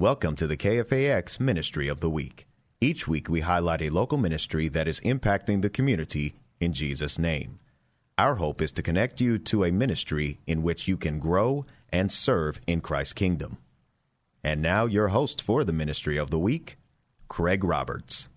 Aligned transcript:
Welcome 0.00 0.34
to 0.36 0.46
the 0.46 0.56
KFAX 0.56 1.38
Ministry 1.38 1.86
of 1.86 2.00
the 2.00 2.08
Week. 2.08 2.46
Each 2.80 3.06
week 3.06 3.28
we 3.28 3.40
highlight 3.40 3.82
a 3.82 3.90
local 3.90 4.16
ministry 4.16 4.66
that 4.68 4.88
is 4.88 4.98
impacting 5.00 5.60
the 5.60 5.68
community 5.68 6.36
in 6.58 6.72
Jesus' 6.72 7.18
name. 7.18 7.58
Our 8.16 8.36
hope 8.36 8.62
is 8.62 8.72
to 8.72 8.82
connect 8.82 9.20
you 9.20 9.36
to 9.40 9.62
a 9.62 9.70
ministry 9.70 10.38
in 10.46 10.62
which 10.62 10.88
you 10.88 10.96
can 10.96 11.18
grow 11.18 11.66
and 11.90 12.10
serve 12.10 12.62
in 12.66 12.80
Christ's 12.80 13.12
kingdom. 13.12 13.58
And 14.42 14.62
now, 14.62 14.86
your 14.86 15.08
host 15.08 15.42
for 15.42 15.64
the 15.64 15.74
Ministry 15.74 16.16
of 16.16 16.30
the 16.30 16.38
Week, 16.38 16.78
Craig 17.28 17.62
Roberts. 17.62 18.29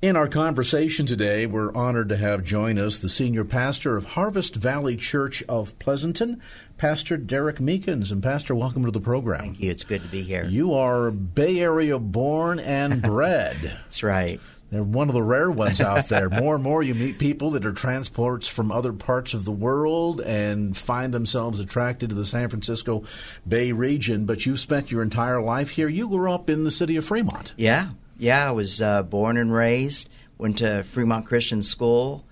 In 0.00 0.14
our 0.14 0.28
conversation 0.28 1.06
today, 1.06 1.44
we're 1.44 1.74
honored 1.74 2.08
to 2.10 2.16
have 2.16 2.44
join 2.44 2.78
us 2.78 3.00
the 3.00 3.08
senior 3.08 3.44
pastor 3.44 3.96
of 3.96 4.04
Harvest 4.04 4.54
Valley 4.54 4.94
Church 4.94 5.42
of 5.48 5.76
Pleasanton, 5.80 6.40
Pastor 6.76 7.16
Derek 7.16 7.56
Meekins. 7.56 8.12
And, 8.12 8.22
Pastor, 8.22 8.54
welcome 8.54 8.84
to 8.84 8.92
the 8.92 9.00
program. 9.00 9.40
Thank 9.40 9.60
you. 9.60 9.72
It's 9.72 9.82
good 9.82 10.02
to 10.02 10.08
be 10.08 10.22
here. 10.22 10.44
You 10.44 10.72
are 10.72 11.10
Bay 11.10 11.58
Area 11.58 11.98
born 11.98 12.60
and 12.60 13.02
bred. 13.02 13.56
That's 13.60 14.04
right. 14.04 14.40
They're 14.70 14.84
one 14.84 15.08
of 15.08 15.14
the 15.14 15.22
rare 15.22 15.50
ones 15.50 15.80
out 15.80 16.08
there. 16.08 16.30
More 16.30 16.54
and 16.54 16.62
more, 16.62 16.80
you 16.80 16.94
meet 16.94 17.18
people 17.18 17.50
that 17.50 17.66
are 17.66 17.72
transports 17.72 18.46
from 18.46 18.70
other 18.70 18.92
parts 18.92 19.34
of 19.34 19.44
the 19.44 19.50
world 19.50 20.20
and 20.20 20.76
find 20.76 21.12
themselves 21.12 21.58
attracted 21.58 22.10
to 22.10 22.14
the 22.14 22.24
San 22.24 22.50
Francisco 22.50 23.02
Bay 23.48 23.72
region. 23.72 24.26
But 24.26 24.46
you've 24.46 24.60
spent 24.60 24.92
your 24.92 25.02
entire 25.02 25.42
life 25.42 25.70
here. 25.70 25.88
You 25.88 26.08
grew 26.08 26.30
up 26.30 26.48
in 26.48 26.62
the 26.62 26.70
city 26.70 26.94
of 26.94 27.04
Fremont. 27.04 27.52
Yeah, 27.56 27.88
yeah. 28.18 28.48
I 28.48 28.52
was 28.52 28.82
uh, 28.82 29.02
born 29.02 29.36
and 29.36 29.52
raised. 29.52 30.10
Went 30.36 30.58
to 30.58 30.84
Fremont 30.84 31.26
Christian 31.26 31.62
School, 31.62 32.24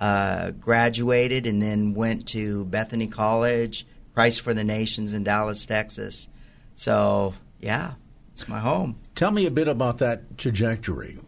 uh, 0.00 0.50
graduated, 0.52 1.46
and 1.46 1.62
then 1.62 1.94
went 1.94 2.26
to 2.28 2.64
Bethany 2.64 3.06
College, 3.06 3.86
Christ 4.14 4.40
for 4.40 4.52
the 4.52 4.64
Nations 4.64 5.12
in 5.12 5.22
Dallas, 5.22 5.64
Texas. 5.64 6.28
So 6.74 7.34
yeah, 7.60 7.94
it's 8.32 8.48
my 8.48 8.58
home. 8.58 8.98
Tell 9.14 9.30
me 9.30 9.46
a 9.46 9.50
bit 9.50 9.68
about 9.68 9.98
that 9.98 10.38
trajectory 10.38 11.18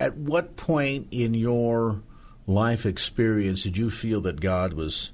at 0.00 0.16
what 0.16 0.56
point 0.56 1.08
in 1.10 1.34
your 1.34 2.02
life 2.46 2.86
experience 2.86 3.62
did 3.62 3.76
you 3.76 3.90
feel 3.90 4.20
that 4.22 4.40
God 4.40 4.74
was 4.74 5.12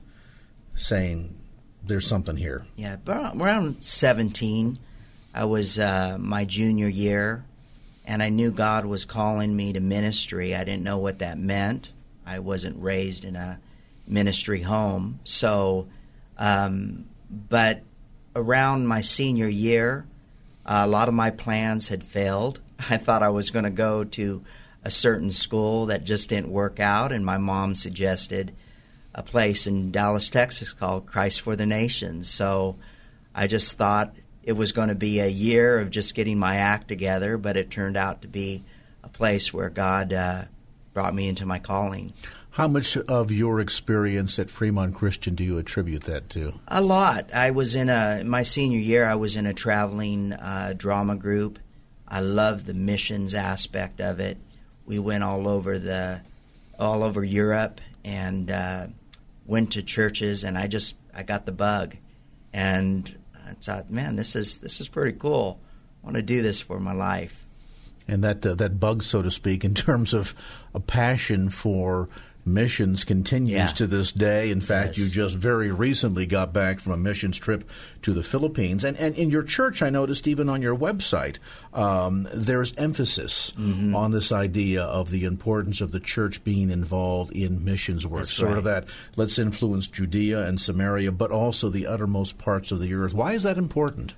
saying, 0.75 1.37
"There's 1.85 2.07
something 2.07 2.37
here"? 2.37 2.67
Yeah, 2.77 2.97
around 3.07 3.83
17, 3.83 4.79
I 5.35 5.45
was 5.45 5.79
uh, 5.79 6.17
my 6.19 6.45
junior 6.45 6.89
year, 6.89 7.45
and 8.09 8.21
I 8.21 8.29
knew 8.29 8.51
God 8.51 8.87
was 8.87 9.05
calling 9.05 9.55
me 9.55 9.73
to 9.75 9.81
ministry. 9.81 10.57
I 10.57 10.65
didn't 10.65 10.83
know 10.83 10.99
what 10.99 11.21
that 11.21 11.39
meant. 11.39 11.93
I 12.27 12.41
wasn't 12.41 12.83
raised 12.83 13.25
in 13.25 13.37
a 13.37 13.61
ministry 14.07 14.63
home, 14.63 15.21
so. 15.23 15.87
Um, 16.37 17.07
but 17.31 17.83
around 18.35 18.87
my 18.87 19.01
senior 19.01 19.49
year, 19.49 20.07
uh, 20.65 20.83
a 20.85 20.87
lot 20.87 21.09
of 21.09 21.15
my 21.15 21.31
plans 21.31 21.89
had 21.89 22.03
failed 22.03 22.61
I 22.91 22.97
thought 22.97 23.23
I 23.23 23.31
was 23.31 23.51
going 23.51 23.65
to 23.65 23.71
go 23.71 24.05
to 24.05 24.43
a 24.85 24.91
certain 24.91 25.31
school 25.31 25.87
that 25.87 26.05
just 26.05 26.29
didn't 26.29 26.51
work 26.51 26.81
out, 26.81 27.13
and 27.13 27.25
my 27.25 27.39
mom 27.39 27.75
suggested 27.75 28.55
a 29.15 29.23
place 29.23 29.67
in 29.67 29.91
Dallas, 29.91 30.31
Texas 30.31 30.73
called 30.73 31.07
Christ 31.07 31.41
for 31.41 31.57
the 31.57 31.67
Nations. 31.67 32.29
So 32.31 32.77
I 33.35 33.47
just 33.47 33.77
thought 33.77 34.15
it 34.43 34.53
was 34.53 34.73
going 34.73 34.89
to 34.89 34.95
be 34.95 35.21
a 35.21 35.29
year 35.29 35.79
of 35.79 35.91
just 35.91 36.15
getting 36.15 36.39
my 36.39 36.57
act 36.57 36.89
together, 36.89 37.37
but 37.37 37.57
it 37.57 37.71
turned 37.71 37.97
out 37.97 38.23
to 38.23 38.29
be 38.29 38.65
a 39.03 39.09
place 39.09 39.53
where 39.53 39.71
God 39.71 40.13
uh, 40.13 40.45
brought 40.95 41.15
me 41.15 41.29
into 41.29 41.47
my 41.47 41.59
calling. 41.59 42.13
How 42.51 42.67
much 42.67 42.97
of 42.97 43.31
your 43.31 43.61
experience 43.61 44.39
at 44.39 44.51
Fremont 44.51 44.95
Christian 44.95 45.35
do 45.35 45.45
you 45.45 45.59
attribute 45.59 46.05
that 46.05 46.29
to? 46.31 46.55
A 46.67 46.81
lot. 46.81 47.33
I 47.33 47.53
was 47.53 47.77
in 47.77 47.89
a 47.89 48.25
my 48.25 48.43
senior 48.43 48.81
year. 48.81 49.07
I 49.07 49.15
was 49.15 49.37
in 49.37 49.47
a 49.47 49.55
traveling 49.55 50.33
uh, 50.33 50.75
drama 50.77 51.15
group, 51.15 51.61
I 52.11 52.21
love 52.21 52.65
the 52.65 52.75
missions 52.75 53.35
aspect 53.35 54.01
of 54.01 54.19
it. 54.19 54.39
We 54.87 54.99
went 54.99 55.23
all 55.23 55.47
over 55.47 55.79
the 55.79 56.23
all 56.79 57.03
over 57.03 57.23
Europe 57.23 57.81
and 58.03 58.51
uh, 58.51 58.87
went 59.45 59.73
to 59.73 59.83
churches, 59.83 60.43
and 60.43 60.57
I 60.57 60.69
just 60.69 60.95
I 61.15 61.23
got 61.23 61.45
the 61.45 61.53
bug, 61.53 61.97
and 62.53 63.18
I 63.49 63.55
thought, 63.55 63.91
man, 63.91 64.17
this 64.17 64.37
is 64.37 64.59
this 64.59 64.81
is 64.81 64.89
pretty 64.89 65.17
cool. 65.19 65.61
I 66.03 66.07
want 66.07 66.17
to 66.17 66.23
do 66.23 66.43
this 66.43 66.61
for 66.61 66.79
my 66.79 66.93
life. 66.93 67.47
And 68.07 68.25
that 68.25 68.45
uh, 68.45 68.55
that 68.57 68.81
bug, 68.81 69.03
so 69.03 69.23
to 69.23 69.31
speak, 69.31 69.65
in 69.65 69.75
terms 69.87 70.15
of 70.15 70.35
a 70.75 70.81
passion 70.81 71.51
for 71.51 72.09
missions 72.49 73.05
continues 73.05 73.53
yeah. 73.53 73.67
to 73.67 73.87
this 73.87 74.13
day. 74.13 74.51
In 74.51 74.61
fact, 74.61 74.97
yes. 74.97 74.99
you 74.99 75.11
just 75.11 75.37
very 75.37 75.71
recently 75.71 76.27
got 76.27 76.53
back 76.53 76.81
from 76.81 76.93
a 76.93 76.97
missions 76.97 77.39
trip 77.39 77.69
to 78.03 78.13
the 78.13 78.23
Philippines. 78.23 78.85
And, 78.85 78.97
and 78.97 79.15
in 79.15 79.31
your 79.31 79.43
church, 79.43 79.83
I 79.83 79.91
noticed 79.91 80.27
even 80.27 80.49
on 80.49 80.63
your 80.63 80.77
website, 80.77 81.39
um, 81.73 82.27
there's 82.33 82.75
emphasis 82.77 83.53
mm-hmm. 83.53 83.95
on 83.95 84.11
this 84.11 84.33
idea 84.33 84.83
of 84.83 85.11
the 85.11 85.25
importance 85.25 85.81
of 85.81 85.93
the 85.93 86.01
church 86.01 86.43
being 86.43 86.71
involved 86.71 87.33
in 87.33 87.65
missions 87.65 88.07
work. 88.07 88.21
That's 88.21 88.33
sort 88.33 88.51
right. 88.51 88.59
of 88.59 88.65
that, 88.65 88.89
let's 89.17 89.39
influence 89.39 89.87
Judea 89.87 90.47
and 90.47 90.61
Samaria, 90.61 91.13
but 91.13 91.31
also 91.31 91.69
the 91.69 91.87
uttermost 91.87 92.39
parts 92.39 92.73
of 92.73 92.81
the 92.81 92.95
earth. 92.95 93.15
Why 93.15 93.33
is 93.35 93.43
that 93.45 93.59
important? 93.59 94.15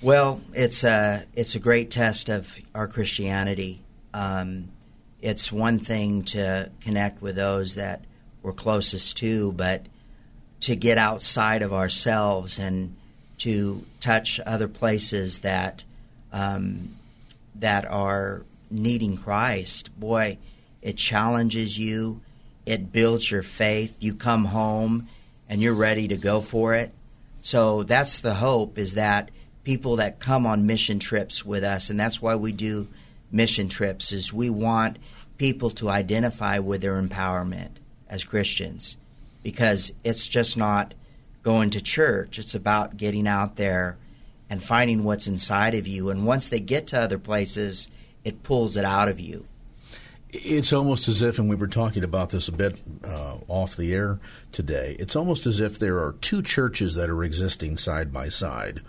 Well, 0.00 0.40
it's 0.54 0.84
a, 0.84 1.24
it's 1.34 1.54
a 1.54 1.58
great 1.58 1.90
test 1.90 2.28
of 2.28 2.56
our 2.74 2.88
Christianity. 2.88 3.82
Um, 4.14 4.70
it's 5.20 5.50
one 5.50 5.78
thing 5.78 6.22
to 6.24 6.70
connect 6.80 7.20
with 7.20 7.36
those 7.36 7.74
that 7.74 8.04
we're 8.42 8.52
closest 8.52 9.16
to, 9.18 9.52
but 9.52 9.86
to 10.60 10.76
get 10.76 10.98
outside 10.98 11.62
of 11.62 11.72
ourselves 11.72 12.58
and 12.58 12.96
to 13.38 13.84
touch 14.00 14.40
other 14.44 14.68
places 14.68 15.40
that 15.40 15.84
um, 16.32 16.96
that 17.56 17.84
are 17.90 18.42
needing 18.70 19.16
Christ, 19.16 19.98
boy, 19.98 20.38
it 20.82 20.96
challenges 20.96 21.78
you. 21.78 22.20
It 22.66 22.92
builds 22.92 23.30
your 23.30 23.42
faith. 23.42 23.96
You 24.00 24.14
come 24.14 24.44
home 24.44 25.08
and 25.48 25.60
you're 25.60 25.74
ready 25.74 26.08
to 26.08 26.16
go 26.16 26.40
for 26.40 26.74
it. 26.74 26.92
So 27.40 27.82
that's 27.82 28.20
the 28.20 28.34
hope 28.34 28.78
is 28.78 28.94
that 28.94 29.30
people 29.64 29.96
that 29.96 30.20
come 30.20 30.46
on 30.46 30.66
mission 30.66 30.98
trips 30.98 31.44
with 31.44 31.64
us, 31.64 31.90
and 31.90 31.98
that's 31.98 32.20
why 32.20 32.36
we 32.36 32.52
do 32.52 32.88
mission 33.30 33.68
trips 33.68 34.12
is 34.12 34.32
we 34.32 34.50
want 34.50 34.98
people 35.36 35.70
to 35.70 35.88
identify 35.88 36.58
with 36.58 36.80
their 36.80 37.00
empowerment 37.00 37.70
as 38.08 38.24
Christians 38.24 38.96
because 39.42 39.92
it's 40.04 40.26
just 40.26 40.56
not 40.56 40.94
going 41.42 41.70
to 41.70 41.80
church. 41.80 42.38
It's 42.38 42.54
about 42.54 42.96
getting 42.96 43.26
out 43.26 43.56
there 43.56 43.96
and 44.50 44.62
finding 44.62 45.04
what's 45.04 45.28
inside 45.28 45.74
of 45.74 45.86
you. 45.86 46.10
And 46.10 46.26
once 46.26 46.48
they 46.48 46.60
get 46.60 46.86
to 46.88 47.00
other 47.00 47.18
places, 47.18 47.90
it 48.24 48.42
pulls 48.42 48.76
it 48.76 48.84
out 48.84 49.08
of 49.08 49.20
you. 49.20 49.46
It's 50.30 50.72
almost 50.72 51.08
as 51.08 51.22
if, 51.22 51.38
and 51.38 51.48
we 51.48 51.56
were 51.56 51.68
talking 51.68 52.04
about 52.04 52.30
this 52.30 52.48
a 52.48 52.52
bit 52.52 52.78
uh, 53.02 53.36
off 53.48 53.76
the 53.76 53.94
air 53.94 54.20
today, 54.52 54.94
it's 54.98 55.16
almost 55.16 55.46
as 55.46 55.58
if 55.58 55.78
there 55.78 55.98
are 55.98 56.12
two 56.20 56.42
churches 56.42 56.94
that 56.96 57.08
are 57.08 57.24
existing 57.24 57.78
side 57.78 58.12
by 58.12 58.28
side. 58.28 58.82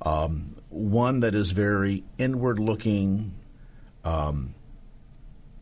Um, 0.00 0.56
one 0.70 1.20
that 1.20 1.34
is 1.34 1.50
very 1.50 2.02
inward 2.16 2.58
looking, 2.58 3.34
um, 4.06 4.54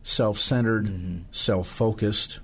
self 0.03 0.37
centered, 0.37 0.85
mm-hmm. 0.85 1.19
self 1.31 1.67
focused. 1.67 2.39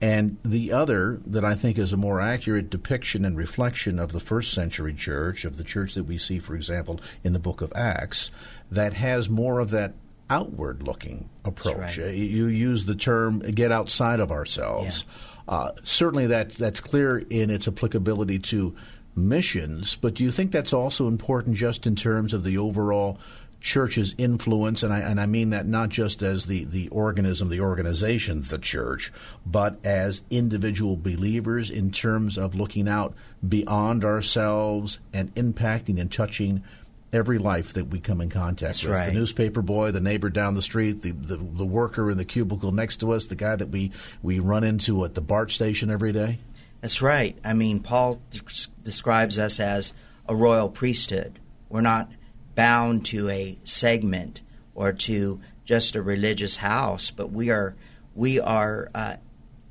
And 0.00 0.36
the 0.44 0.70
other 0.70 1.18
that 1.24 1.44
I 1.46 1.54
think 1.54 1.78
is 1.78 1.94
a 1.94 1.96
more 1.96 2.20
accurate 2.20 2.68
depiction 2.68 3.24
and 3.24 3.38
reflection 3.38 3.98
of 3.98 4.12
the 4.12 4.20
first 4.20 4.52
century 4.52 4.92
church, 4.92 5.46
of 5.46 5.56
the 5.56 5.64
church 5.64 5.94
that 5.94 6.04
we 6.04 6.18
see, 6.18 6.38
for 6.38 6.54
example, 6.54 7.00
in 7.22 7.32
the 7.32 7.38
book 7.38 7.62
of 7.62 7.72
Acts, 7.74 8.30
that 8.70 8.92
has 8.92 9.30
more 9.30 9.60
of 9.60 9.70
that 9.70 9.94
outward 10.28 10.82
looking 10.82 11.30
approach. 11.44 11.98
Right. 11.98 12.14
You 12.14 12.46
use 12.46 12.84
the 12.84 12.94
term 12.94 13.38
get 13.38 13.72
outside 13.72 14.20
of 14.20 14.30
ourselves. 14.30 15.06
Yeah. 15.48 15.54
Uh, 15.54 15.72
certainly 15.84 16.26
that, 16.26 16.50
that's 16.50 16.80
clear 16.80 17.18
in 17.30 17.50
its 17.50 17.68
applicability 17.68 18.40
to 18.40 18.74
missions, 19.16 19.96
but 19.96 20.14
do 20.14 20.24
you 20.24 20.30
think 20.30 20.50
that's 20.50 20.72
also 20.72 21.06
important 21.06 21.56
just 21.56 21.86
in 21.86 21.94
terms 21.94 22.34
of 22.34 22.44
the 22.44 22.58
overall 22.58 23.18
church's 23.64 24.14
influence, 24.18 24.82
and 24.82 24.92
I, 24.92 25.00
and 25.00 25.18
I 25.18 25.24
mean 25.24 25.48
that 25.50 25.66
not 25.66 25.88
just 25.88 26.20
as 26.20 26.44
the, 26.44 26.64
the 26.64 26.88
organism, 26.90 27.48
the 27.48 27.60
organization, 27.60 28.42
the 28.42 28.58
church, 28.58 29.10
but 29.46 29.78
as 29.82 30.22
individual 30.28 30.98
believers 30.98 31.70
in 31.70 31.90
terms 31.90 32.36
of 32.36 32.54
looking 32.54 32.90
out 32.90 33.14
beyond 33.46 34.04
ourselves 34.04 34.98
and 35.14 35.34
impacting 35.34 35.98
and 35.98 36.12
touching 36.12 36.62
every 37.10 37.38
life 37.38 37.72
that 37.72 37.86
we 37.86 38.00
come 38.00 38.20
in 38.20 38.28
contact 38.28 38.60
That's 38.60 38.84
with. 38.84 38.98
right. 38.98 39.06
The 39.06 39.12
newspaper 39.12 39.62
boy, 39.62 39.92
the 39.92 40.00
neighbor 40.00 40.28
down 40.28 40.52
the 40.52 40.60
street, 40.62 41.00
the, 41.00 41.12
the, 41.12 41.36
the 41.38 41.64
worker 41.64 42.10
in 42.10 42.18
the 42.18 42.24
cubicle 42.26 42.70
next 42.70 42.98
to 42.98 43.12
us, 43.12 43.26
the 43.26 43.34
guy 43.34 43.56
that 43.56 43.70
we, 43.70 43.92
we 44.22 44.40
run 44.40 44.62
into 44.62 45.02
at 45.06 45.14
the 45.14 45.22
BART 45.22 45.50
station 45.50 45.90
every 45.90 46.12
day. 46.12 46.36
That's 46.82 47.00
right. 47.00 47.38
I 47.42 47.54
mean, 47.54 47.80
Paul 47.80 48.20
des- 48.30 48.68
describes 48.82 49.38
us 49.38 49.58
as 49.58 49.94
a 50.28 50.36
royal 50.36 50.68
priesthood. 50.68 51.38
We're 51.70 51.80
not 51.80 52.10
bound 52.54 53.04
to 53.06 53.28
a 53.28 53.58
segment 53.64 54.40
or 54.74 54.92
to 54.92 55.40
just 55.64 55.96
a 55.96 56.02
religious 56.02 56.56
house, 56.56 57.10
but 57.10 57.30
we 57.30 57.50
are 57.50 57.74
we 58.14 58.38
are 58.40 58.90
uh, 58.94 59.16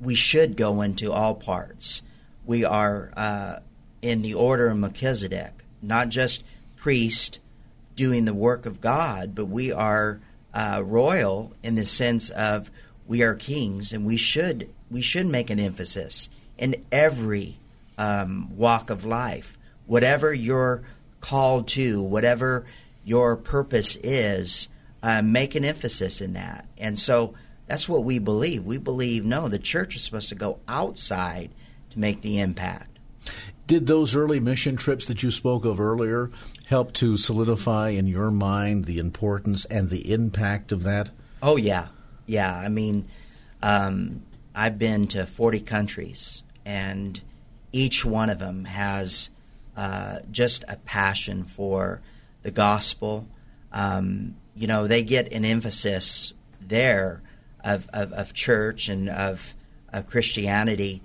we 0.00 0.14
should 0.14 0.56
go 0.56 0.82
into 0.82 1.12
all 1.12 1.34
parts. 1.34 2.02
We 2.44 2.64
are 2.64 3.12
uh, 3.16 3.60
in 4.02 4.22
the 4.22 4.34
order 4.34 4.68
of 4.68 4.76
Melchizedek, 4.76 5.64
not 5.80 6.08
just 6.08 6.44
priest 6.76 7.38
doing 7.96 8.24
the 8.24 8.34
work 8.34 8.66
of 8.66 8.80
God, 8.80 9.34
but 9.34 9.46
we 9.46 9.72
are 9.72 10.20
uh, 10.52 10.82
royal 10.84 11.52
in 11.62 11.74
the 11.74 11.86
sense 11.86 12.30
of 12.30 12.70
we 13.06 13.22
are 13.22 13.34
kings, 13.34 13.92
and 13.92 14.04
we 14.04 14.16
should 14.16 14.68
we 14.90 15.02
should 15.02 15.26
make 15.26 15.50
an 15.50 15.58
emphasis 15.58 16.28
in 16.58 16.84
every 16.92 17.56
um, 17.98 18.56
walk 18.56 18.90
of 18.90 19.04
life, 19.04 19.58
whatever 19.86 20.32
you're 20.32 20.82
called 21.24 21.66
to, 21.66 22.02
whatever 22.02 22.66
your 23.02 23.34
purpose 23.34 23.96
is, 23.96 24.68
uh, 25.02 25.22
make 25.22 25.54
an 25.54 25.64
emphasis 25.64 26.20
in 26.20 26.34
that. 26.34 26.66
And 26.76 26.98
so 26.98 27.32
that's 27.66 27.88
what 27.88 28.04
we 28.04 28.18
believe. 28.18 28.66
We 28.66 28.76
believe 28.76 29.24
no, 29.24 29.48
the 29.48 29.58
church 29.58 29.96
is 29.96 30.02
supposed 30.02 30.28
to 30.28 30.34
go 30.34 30.58
outside 30.68 31.50
to 31.90 31.98
make 31.98 32.20
the 32.20 32.40
impact. 32.40 32.98
Did 33.66 33.86
those 33.86 34.14
early 34.14 34.38
mission 34.38 34.76
trips 34.76 35.06
that 35.06 35.22
you 35.22 35.30
spoke 35.30 35.64
of 35.64 35.80
earlier 35.80 36.30
help 36.66 36.92
to 36.94 37.16
solidify 37.16 37.88
in 37.88 38.06
your 38.06 38.30
mind 38.30 38.84
the 38.84 38.98
importance 38.98 39.64
and 39.64 39.88
the 39.88 40.12
impact 40.12 40.72
of 40.72 40.82
that? 40.82 41.08
Oh 41.42 41.56
yeah, 41.56 41.88
yeah. 42.26 42.54
I 42.54 42.68
mean, 42.68 43.08
um, 43.62 44.24
I've 44.54 44.78
been 44.78 45.06
to 45.08 45.24
40 45.24 45.60
countries, 45.60 46.42
and 46.66 47.18
each 47.72 48.04
one 48.04 48.28
of 48.28 48.38
them 48.38 48.66
has 48.66 49.30
uh, 49.76 50.20
just 50.30 50.64
a 50.68 50.76
passion 50.76 51.44
for 51.44 52.00
the 52.42 52.50
gospel. 52.50 53.26
Um, 53.72 54.36
you 54.54 54.66
know, 54.66 54.86
they 54.86 55.02
get 55.02 55.32
an 55.32 55.44
emphasis 55.44 56.32
there 56.60 57.22
of, 57.62 57.88
of, 57.92 58.12
of 58.12 58.34
church 58.34 58.88
and 58.88 59.08
of, 59.08 59.54
of 59.92 60.06
Christianity, 60.06 61.02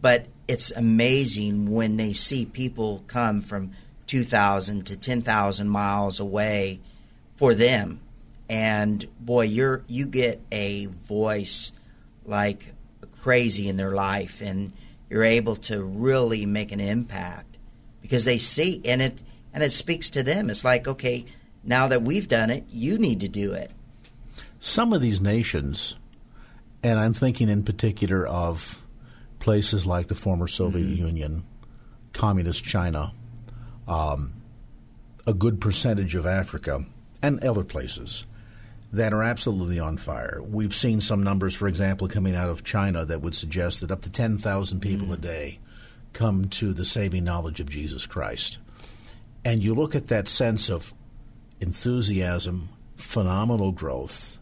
but 0.00 0.26
it's 0.48 0.70
amazing 0.72 1.70
when 1.70 1.96
they 1.96 2.12
see 2.12 2.44
people 2.44 3.04
come 3.06 3.40
from 3.40 3.72
2,000 4.06 4.86
to 4.86 4.96
10,000 4.96 5.68
miles 5.68 6.18
away 6.18 6.80
for 7.36 7.54
them 7.54 8.00
and 8.50 9.06
boy 9.20 9.42
you're 9.42 9.84
you 9.86 10.04
get 10.04 10.42
a 10.50 10.86
voice 10.86 11.72
like 12.26 12.74
crazy 13.20 13.68
in 13.68 13.76
their 13.76 13.92
life 13.92 14.42
and 14.42 14.72
you're 15.08 15.22
able 15.22 15.54
to 15.54 15.80
really 15.82 16.44
make 16.44 16.72
an 16.72 16.80
impact 16.80 17.49
because 18.02 18.24
they 18.24 18.38
see 18.38 18.80
and 18.84 19.02
it 19.02 19.22
and 19.52 19.62
it 19.62 19.72
speaks 19.72 20.10
to 20.10 20.22
them. 20.22 20.50
It's 20.50 20.64
like 20.64 20.86
okay 20.86 21.26
now 21.62 21.88
that 21.88 22.02
we've 22.02 22.28
done 22.28 22.50
it 22.50 22.64
you 22.70 22.98
need 22.98 23.20
to 23.20 23.28
do 23.28 23.52
it. 23.52 23.70
Some 24.58 24.92
of 24.92 25.00
these 25.00 25.20
nations, 25.20 25.98
and 26.82 26.98
I'm 26.98 27.14
thinking 27.14 27.48
in 27.48 27.64
particular 27.64 28.26
of 28.26 28.82
places 29.38 29.86
like 29.86 30.08
the 30.08 30.14
former 30.14 30.46
Soviet 30.46 30.84
Union, 30.84 31.44
communist 32.12 32.62
China, 32.62 33.12
um, 33.88 34.34
a 35.26 35.32
good 35.32 35.60
percentage 35.60 36.14
of 36.14 36.26
Africa, 36.26 36.84
and 37.22 37.42
other 37.42 37.64
places 37.64 38.26
that 38.92 39.12
are 39.14 39.22
absolutely 39.22 39.78
on 39.78 39.96
fire. 39.96 40.42
We've 40.42 40.74
seen 40.74 41.00
some 41.00 41.22
numbers, 41.22 41.54
for 41.54 41.68
example, 41.68 42.08
coming 42.08 42.34
out 42.34 42.48
of 42.48 42.64
China 42.64 43.04
that 43.04 43.22
would 43.22 43.34
suggest 43.34 43.80
that 43.80 43.90
up 43.90 44.02
to 44.02 44.10
10,000 44.10 44.80
people 44.80 45.12
a 45.12 45.16
day 45.16 45.58
come 46.12 46.48
to 46.48 46.72
the 46.72 46.84
saving 46.84 47.24
knowledge 47.24 47.60
of 47.60 47.70
Jesus 47.70 48.06
Christ. 48.06 48.58
And 49.44 49.62
you 49.62 49.74
look 49.74 49.94
at 49.94 50.08
that 50.08 50.28
sense 50.28 50.68
of 50.68 50.92
enthusiasm, 51.60 52.68
phenomenal 52.96 53.72
growth, 53.72 54.38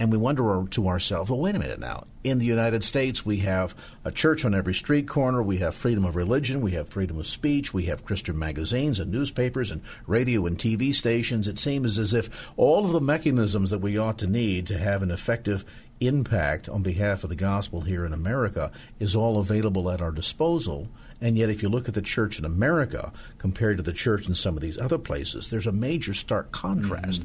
and 0.00 0.10
we 0.10 0.18
wonder 0.18 0.64
to 0.70 0.88
ourselves, 0.88 1.30
well, 1.30 1.38
wait 1.38 1.54
a 1.54 1.58
minute 1.58 1.78
now. 1.78 2.02
In 2.24 2.38
the 2.38 2.46
United 2.46 2.82
States, 2.82 3.24
we 3.24 3.38
have 3.38 3.76
a 4.04 4.10
church 4.10 4.44
on 4.44 4.52
every 4.52 4.74
street 4.74 5.06
corner. 5.06 5.40
We 5.40 5.58
have 5.58 5.72
freedom 5.74 6.04
of 6.04 6.16
religion. 6.16 6.60
We 6.60 6.72
have 6.72 6.88
freedom 6.88 7.20
of 7.20 7.28
speech. 7.28 7.72
We 7.72 7.84
have 7.84 8.04
Christian 8.04 8.36
magazines 8.36 8.98
and 8.98 9.12
newspapers 9.12 9.70
and 9.70 9.82
radio 10.08 10.46
and 10.46 10.58
TV 10.58 10.92
stations. 10.92 11.46
It 11.46 11.60
seems 11.60 11.96
as 11.96 12.12
if 12.12 12.52
all 12.56 12.84
of 12.84 12.90
the 12.90 13.00
mechanisms 13.00 13.70
that 13.70 13.78
we 13.78 13.96
ought 13.96 14.18
to 14.18 14.26
need 14.26 14.66
to 14.66 14.78
have 14.78 15.02
an 15.02 15.12
effective 15.12 15.64
impact 16.00 16.68
on 16.68 16.82
behalf 16.82 17.24
of 17.24 17.30
the 17.30 17.36
gospel 17.36 17.82
here 17.82 18.04
in 18.04 18.12
America 18.12 18.70
is 18.98 19.14
all 19.14 19.38
available 19.38 19.90
at 19.90 20.02
our 20.02 20.12
disposal. 20.12 20.88
And 21.20 21.38
yet, 21.38 21.48
if 21.48 21.62
you 21.62 21.68
look 21.68 21.88
at 21.88 21.94
the 21.94 22.02
church 22.02 22.38
in 22.38 22.44
America 22.44 23.12
compared 23.38 23.76
to 23.78 23.82
the 23.82 23.92
church 23.92 24.28
in 24.28 24.34
some 24.34 24.56
of 24.56 24.62
these 24.62 24.78
other 24.78 24.98
places, 24.98 25.50
there's 25.50 25.66
a 25.66 25.72
major 25.72 26.12
stark 26.12 26.52
contrast. 26.52 27.24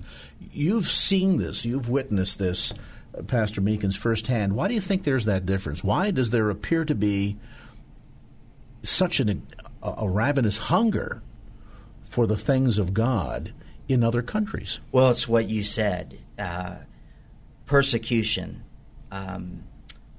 You've 0.51 0.87
seen 0.87 1.37
this, 1.37 1.65
you've 1.65 1.89
witnessed 1.89 2.39
this, 2.39 2.73
uh, 3.17 3.23
Pastor 3.23 3.61
Meekins, 3.61 3.97
firsthand. 3.97 4.55
Why 4.55 4.67
do 4.67 4.73
you 4.73 4.81
think 4.81 5.03
there's 5.03 5.25
that 5.25 5.45
difference? 5.45 5.83
Why 5.83 6.11
does 6.11 6.29
there 6.29 6.49
appear 6.49 6.85
to 6.85 6.95
be 6.95 7.37
such 8.83 9.19
an, 9.19 9.45
a, 9.83 9.93
a 9.97 10.09
ravenous 10.09 10.57
hunger 10.57 11.21
for 12.09 12.25
the 12.25 12.37
things 12.37 12.77
of 12.77 12.93
God 12.93 13.53
in 13.87 14.03
other 14.03 14.21
countries? 14.21 14.79
well 14.91 15.09
it's 15.09 15.27
what 15.27 15.49
you 15.49 15.63
said 15.63 16.19
uh, 16.37 16.75
persecution 17.69 18.63
um, 19.11 19.63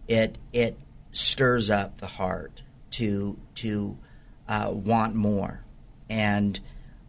it 0.07 0.39
it 0.53 0.79
stirs 1.11 1.69
up 1.69 1.99
the 1.99 2.07
heart 2.07 2.63
to 2.91 3.37
to 3.57 3.99
uh, 4.49 4.71
want 4.73 5.17
more. 5.17 5.61
And 6.09 6.59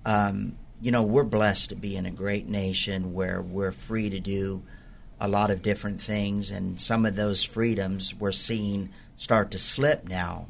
um, 0.04 0.58
you 0.82 0.92
know 0.92 1.04
we're 1.04 1.24
blessed 1.24 1.70
to 1.70 1.76
be 1.76 1.96
in 1.96 2.08
a 2.08 2.12
great 2.12 2.48
nation 2.48 3.14
where 3.14 3.40
we're 3.40 3.72
free 3.72 4.10
to 4.10 4.20
do 4.20 4.64
a 5.20 5.28
lot 5.28 5.52
of 5.52 5.62
different 5.62 6.02
things. 6.02 6.50
And 6.50 6.82
some 6.82 7.06
of 7.06 7.16
those 7.16 7.44
freedoms 7.44 8.16
we're 8.16 8.32
seeing 8.32 8.90
start 9.18 9.52
to 9.52 9.60
slip 9.60 10.08
now. 10.08 10.48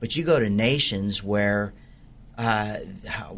But 0.00 0.16
you 0.16 0.24
go 0.24 0.40
to 0.40 0.48
nations 0.48 1.22
where 1.22 1.74
uh, 2.38 2.78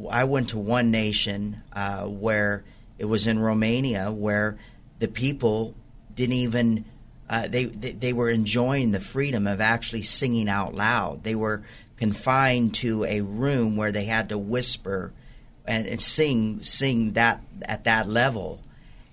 I 0.08 0.22
went 0.22 0.50
to 0.50 0.58
one 0.58 0.92
nation 0.92 1.62
uh, 1.72 2.04
where 2.04 2.62
it 2.96 3.06
was 3.06 3.26
in 3.26 3.40
Romania 3.40 4.12
where 4.12 4.56
the 5.00 5.08
people 5.08 5.74
didn't 6.16 6.34
even 6.34 6.84
uh, 7.28 7.48
they, 7.48 7.64
they 7.64 7.92
they 7.92 8.12
were 8.12 8.30
enjoying 8.30 8.92
the 8.92 9.00
freedom 9.00 9.46
of 9.46 9.60
actually 9.60 10.02
singing 10.02 10.48
out 10.48 10.74
loud. 10.74 11.22
They 11.22 11.34
were 11.34 11.62
confined 11.96 12.74
to 12.74 13.04
a 13.04 13.20
room 13.20 13.76
where 13.76 13.92
they 13.92 14.04
had 14.04 14.28
to 14.28 14.38
whisper 14.38 15.12
and, 15.64 15.86
and 15.86 16.00
sing 16.00 16.62
sing 16.62 17.12
that 17.12 17.40
at 17.62 17.84
that 17.84 18.08
level, 18.08 18.60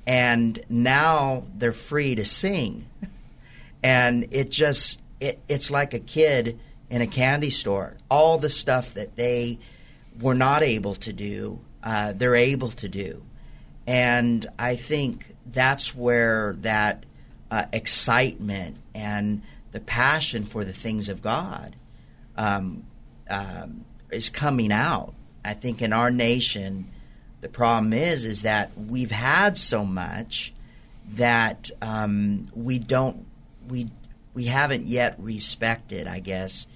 and 0.05 0.63
now 0.69 1.43
they're 1.55 1.73
free 1.73 2.15
to 2.15 2.25
sing, 2.25 2.87
and 3.83 4.27
it 4.31 4.51
just 4.51 5.01
it, 5.19 5.39
it's 5.47 5.71
like 5.71 5.93
a 5.93 5.99
kid 5.99 6.59
in 6.89 7.01
a 7.01 7.07
candy 7.07 7.49
store. 7.49 7.97
All 8.09 8.37
the 8.37 8.49
stuff 8.49 8.93
that 8.93 9.15
they 9.15 9.57
were 10.21 10.35
not 10.35 10.61
able 10.61 10.93
to 10.95 11.11
do, 11.11 11.59
uh, 11.83 12.13
they're 12.13 12.35
able 12.35 12.69
to 12.69 12.87
do. 12.87 13.23
And 13.87 14.45
I 14.59 14.75
think 14.75 15.32
that's 15.45 15.95
where 15.95 16.55
that 16.59 17.05
uh, 17.51 17.65
excitement 17.71 18.77
and 18.93 19.41
the 19.71 19.79
passion 19.79 20.45
for 20.45 20.63
the 20.63 20.73
things 20.73 21.09
of 21.09 21.21
God 21.21 21.75
um, 22.37 22.83
um, 23.29 23.85
is 24.11 24.29
coming 24.29 24.71
out. 24.71 25.13
I 25.43 25.53
think 25.53 25.81
in 25.81 25.93
our 25.93 26.11
nation, 26.11 26.89
the 27.41 27.49
problem 27.49 27.91
is 27.93 28.23
is 28.25 28.43
that 28.43 28.71
we've 28.77 29.11
had 29.11 29.57
so 29.57 29.83
much 29.83 30.53
that 31.15 31.69
um, 31.81 32.49
we 32.55 32.79
don't 32.79 33.25
we 33.67 33.89
we 34.33 34.45
haven't 34.45 34.87
yet 34.87 35.15
respected, 35.19 36.07
I 36.07 36.19
guess, 36.19 36.67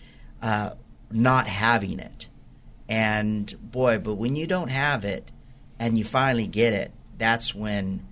uh, 0.41 0.71
not 1.12 1.47
having 1.47 2.00
it. 2.00 2.27
And 2.89 3.55
boy, 3.71 4.00
but 4.00 4.15
when 4.15 4.36
you 4.36 4.47
don't 4.47 4.69
have 4.69 5.05
it 5.05 5.31
and 5.79 5.97
you 5.97 6.03
finally 6.03 6.47
get 6.47 6.74
it, 6.74 6.91
that's 7.17 7.55
when 7.55 8.05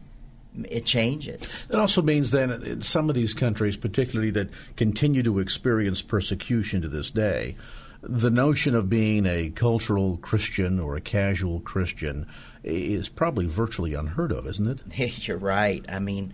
it 0.69 0.85
changes. 0.85 1.67
It 1.69 1.75
also 1.75 2.01
means 2.01 2.31
then 2.31 2.51
in 2.51 2.81
some 2.81 3.09
of 3.09 3.15
these 3.15 3.33
countries, 3.33 3.77
particularly 3.77 4.31
that 4.31 4.49
continue 4.75 5.23
to 5.23 5.39
experience 5.39 6.01
persecution 6.01 6.81
to 6.81 6.87
this 6.87 7.11
day, 7.11 7.55
the 8.01 8.29
notion 8.29 8.75
of 8.75 8.89
being 8.89 9.25
a 9.25 9.49
cultural 9.49 10.17
Christian 10.17 10.79
or 10.79 10.95
a 10.95 11.01
casual 11.01 11.59
Christian 11.59 12.27
is 12.63 13.09
probably 13.09 13.47
virtually 13.47 13.93
unheard 13.93 14.31
of, 14.31 14.45
isn't 14.47 14.67
it? 14.67 15.27
You're 15.27 15.37
right. 15.37 15.83
I 15.89 15.99
mean, 15.99 16.33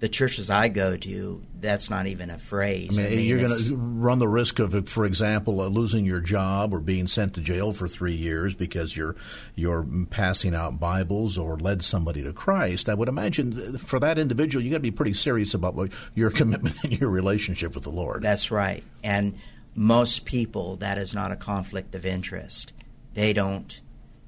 the 0.00 0.08
churches 0.08 0.48
I 0.48 0.68
go 0.68 0.96
to, 0.96 1.42
that's 1.60 1.90
not 1.90 2.06
even 2.06 2.30
a 2.30 2.38
phrase. 2.38 2.98
I 2.98 3.02
mean, 3.02 3.12
I 3.12 3.16
mean 3.16 3.26
you're 3.26 3.38
going 3.38 3.50
to 3.50 3.76
run 3.76 4.18
the 4.18 4.28
risk 4.28 4.58
of, 4.58 4.88
for 4.88 5.04
example, 5.04 5.60
uh, 5.60 5.66
losing 5.66 6.06
your 6.06 6.20
job 6.20 6.72
or 6.72 6.80
being 6.80 7.06
sent 7.06 7.34
to 7.34 7.42
jail 7.42 7.74
for 7.74 7.86
three 7.86 8.14
years 8.14 8.54
because 8.54 8.96
you're 8.96 9.14
you're 9.54 9.86
passing 10.08 10.54
out 10.54 10.80
Bibles 10.80 11.36
or 11.36 11.58
led 11.58 11.82
somebody 11.82 12.22
to 12.22 12.32
Christ. 12.32 12.88
I 12.88 12.94
would 12.94 13.08
imagine 13.08 13.76
for 13.76 14.00
that 14.00 14.18
individual, 14.18 14.64
you 14.64 14.70
got 14.70 14.78
to 14.78 14.80
be 14.80 14.90
pretty 14.90 15.14
serious 15.14 15.52
about 15.52 15.90
your 16.14 16.30
commitment 16.40 16.82
and 16.82 16.98
your 16.98 17.10
relationship 17.10 17.74
with 17.74 17.84
the 17.84 17.90
Lord. 17.90 18.22
That's 18.22 18.50
right, 18.50 18.82
and 19.04 19.38
most 19.74 20.24
people 20.24 20.76
that 20.76 20.96
is 20.96 21.14
not 21.14 21.30
a 21.30 21.36
conflict 21.36 21.94
of 21.94 22.06
interest. 22.06 22.72
They 23.12 23.34
don't 23.34 23.78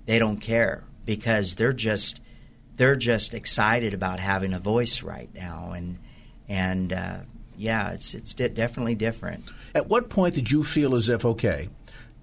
they 0.04 0.18
don't 0.18 0.36
care 0.38 0.84
because 1.06 1.54
they're 1.54 1.72
just 1.72 2.20
they're 2.76 2.96
just 2.96 3.34
excited 3.34 3.94
about 3.94 4.20
having 4.20 4.52
a 4.52 4.58
voice 4.58 5.02
right 5.02 5.32
now, 5.34 5.72
and 5.72 5.98
and 6.48 6.92
uh, 6.92 7.18
yeah, 7.56 7.92
it's 7.92 8.14
it's 8.14 8.34
definitely 8.34 8.94
different. 8.94 9.44
At 9.74 9.88
what 9.88 10.08
point 10.08 10.34
did 10.34 10.50
you 10.50 10.64
feel 10.64 10.94
as 10.94 11.08
if 11.08 11.24
okay, 11.24 11.68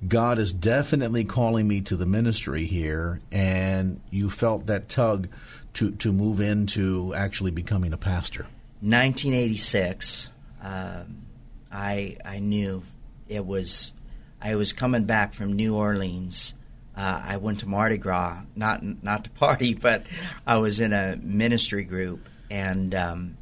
God 0.08 0.40
is 0.40 0.54
definitely 0.54 1.26
calling 1.26 1.68
me 1.68 1.82
to 1.82 1.96
the 1.96 2.06
ministry 2.06 2.66
here, 2.66 3.20
and 3.32 4.02
you 4.10 4.30
felt 4.30 4.68
that 4.68 4.90
tug 4.90 5.28
to 5.74 5.92
to 5.92 6.12
move 6.12 6.40
into 6.40 7.14
actually 7.16 7.52
becoming 7.52 7.94
a 7.94 7.98
pastor? 7.98 8.44
1986, 8.82 10.30
um, 10.62 11.26
I 11.72 12.18
I 12.24 12.40
knew 12.40 12.84
it 13.28 13.46
was 13.46 13.94
I 14.42 14.56
was 14.56 14.74
coming 14.74 15.04
back 15.04 15.34
from 15.34 15.54
New 15.54 15.76
Orleans 15.76 16.56
uh, 17.00 17.24
I 17.26 17.38
went 17.38 17.62
to 17.62 17.66
Mardi 17.66 17.98
Gras, 17.98 18.42
not 18.58 18.84
not 19.02 19.24
to 19.24 19.30
party, 19.30 19.74
but 19.82 20.06
I 20.46 20.58
was 20.58 20.82
in 20.82 20.92
a 20.92 21.16
ministry 21.16 21.86
group, 21.86 22.28
and 22.52 22.94
um, 22.94 23.38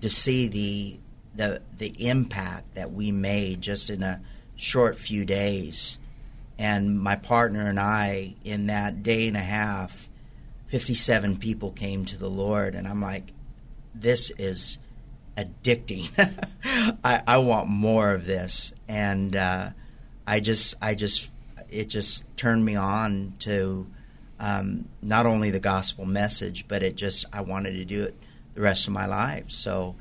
to 0.00 0.10
see 0.10 0.48
the 0.48 0.98
the 1.36 1.62
the 1.76 2.08
impact 2.08 2.74
that 2.74 2.92
we 2.92 3.12
made 3.12 3.60
just 3.60 3.90
in 3.90 4.02
a 4.02 4.20
short 4.56 4.98
few 4.98 5.24
days, 5.24 5.98
and 6.58 7.00
my 7.00 7.14
partner 7.14 7.68
and 7.68 7.78
I 7.78 8.34
in 8.44 8.66
that 8.66 9.04
day 9.04 9.28
and 9.28 9.36
a 9.36 9.40
half, 9.40 10.08
fifty 10.66 10.96
seven 10.96 11.36
people 11.36 11.70
came 11.70 12.04
to 12.06 12.18
the 12.18 12.28
Lord, 12.28 12.74
and 12.74 12.88
I'm 12.88 13.00
like, 13.00 13.32
this 13.94 14.32
is 14.36 14.78
addicting. 15.36 16.10
I, 17.04 17.22
I 17.24 17.38
want 17.38 17.68
more 17.68 18.12
of 18.12 18.26
this, 18.26 18.72
and 18.88 19.36
uh, 19.36 19.70
I 20.26 20.40
just 20.40 20.74
I 20.82 20.96
just 20.96 21.30
it 21.70 21.88
just 21.88 22.24
turned 22.36 22.64
me 22.64 22.76
on 22.76 23.34
to 23.40 23.86
um, 24.38 24.88
not 25.02 25.26
only 25.26 25.50
the 25.50 25.60
gospel 25.60 26.06
message, 26.06 26.66
but 26.66 26.82
it 26.82 26.96
just 26.96 27.24
I 27.32 27.42
wanted 27.42 27.72
to 27.72 27.84
do 27.84 28.04
it 28.04 28.16
the 28.54 28.60
rest 28.60 28.86
of 28.86 28.92
my 28.92 29.06
life. 29.06 29.50
So 29.50 29.96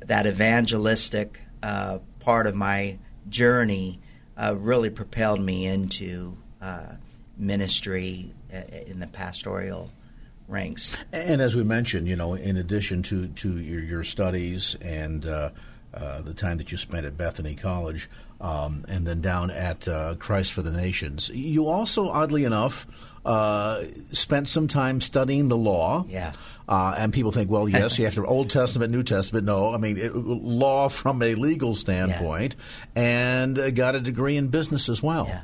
that 0.00 0.26
evangelistic 0.26 1.40
uh, 1.62 1.98
part 2.20 2.46
of 2.46 2.54
my 2.54 2.98
journey 3.28 4.00
uh, 4.36 4.54
really 4.56 4.90
propelled 4.90 5.40
me 5.40 5.66
into 5.66 6.36
uh, 6.60 6.94
ministry 7.36 8.32
uh, 8.52 8.62
in 8.86 9.00
the 9.00 9.06
pastoral 9.06 9.90
ranks. 10.48 10.96
And 11.12 11.40
as 11.40 11.54
we 11.54 11.64
mentioned, 11.64 12.08
you 12.08 12.16
know, 12.16 12.34
in 12.34 12.56
addition 12.56 13.02
to 13.04 13.28
to 13.28 13.58
your, 13.58 13.82
your 13.82 14.04
studies 14.04 14.76
and 14.80 15.26
uh, 15.26 15.50
uh, 15.92 16.22
the 16.22 16.34
time 16.34 16.58
that 16.58 16.70
you 16.70 16.78
spent 16.78 17.06
at 17.06 17.16
Bethany 17.16 17.54
College, 17.54 18.08
um, 18.40 18.84
and 18.88 19.06
then 19.06 19.20
down 19.20 19.50
at 19.50 19.86
uh, 19.86 20.14
Christ 20.18 20.52
for 20.52 20.62
the 20.62 20.70
Nations. 20.70 21.30
You 21.30 21.66
also, 21.66 22.08
oddly 22.08 22.44
enough, 22.44 22.86
uh, 23.24 23.82
spent 24.12 24.48
some 24.48 24.66
time 24.66 25.00
studying 25.00 25.48
the 25.48 25.56
law. 25.56 26.04
Yeah. 26.08 26.32
Uh, 26.68 26.94
and 26.96 27.12
people 27.12 27.32
think, 27.32 27.50
well, 27.50 27.68
yes, 27.68 27.98
you 27.98 28.04
have 28.04 28.14
to 28.14 28.24
Old 28.24 28.48
Testament, 28.48 28.92
New 28.92 29.02
Testament. 29.02 29.44
No, 29.44 29.74
I 29.74 29.76
mean 29.76 29.98
it, 29.98 30.14
law 30.14 30.88
from 30.88 31.20
a 31.20 31.34
legal 31.34 31.74
standpoint, 31.74 32.54
yeah. 32.96 33.02
and 33.02 33.58
uh, 33.58 33.70
got 33.72 33.96
a 33.96 34.00
degree 34.00 34.36
in 34.36 34.48
business 34.48 34.88
as 34.88 35.02
well. 35.02 35.26
Yeah. 35.26 35.42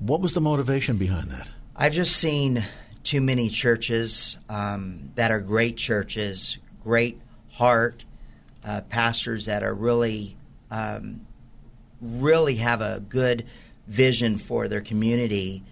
What 0.00 0.20
was 0.20 0.32
the 0.32 0.40
motivation 0.40 0.96
behind 0.96 1.30
that? 1.30 1.52
I've 1.76 1.92
just 1.92 2.16
seen 2.16 2.64
too 3.04 3.20
many 3.20 3.48
churches 3.48 4.38
um, 4.48 5.10
that 5.14 5.30
are 5.30 5.40
great 5.40 5.76
churches, 5.76 6.58
great 6.82 7.20
heart, 7.52 8.04
uh, 8.66 8.80
pastors 8.88 9.46
that 9.46 9.62
are 9.62 9.74
really 9.74 10.36
um, 10.70 11.20
really 12.04 12.56
have 12.56 12.80
a 12.80 13.00
good 13.08 13.46
vision 13.86 14.38
for 14.38 14.68
their 14.68 14.80
community 14.80 15.62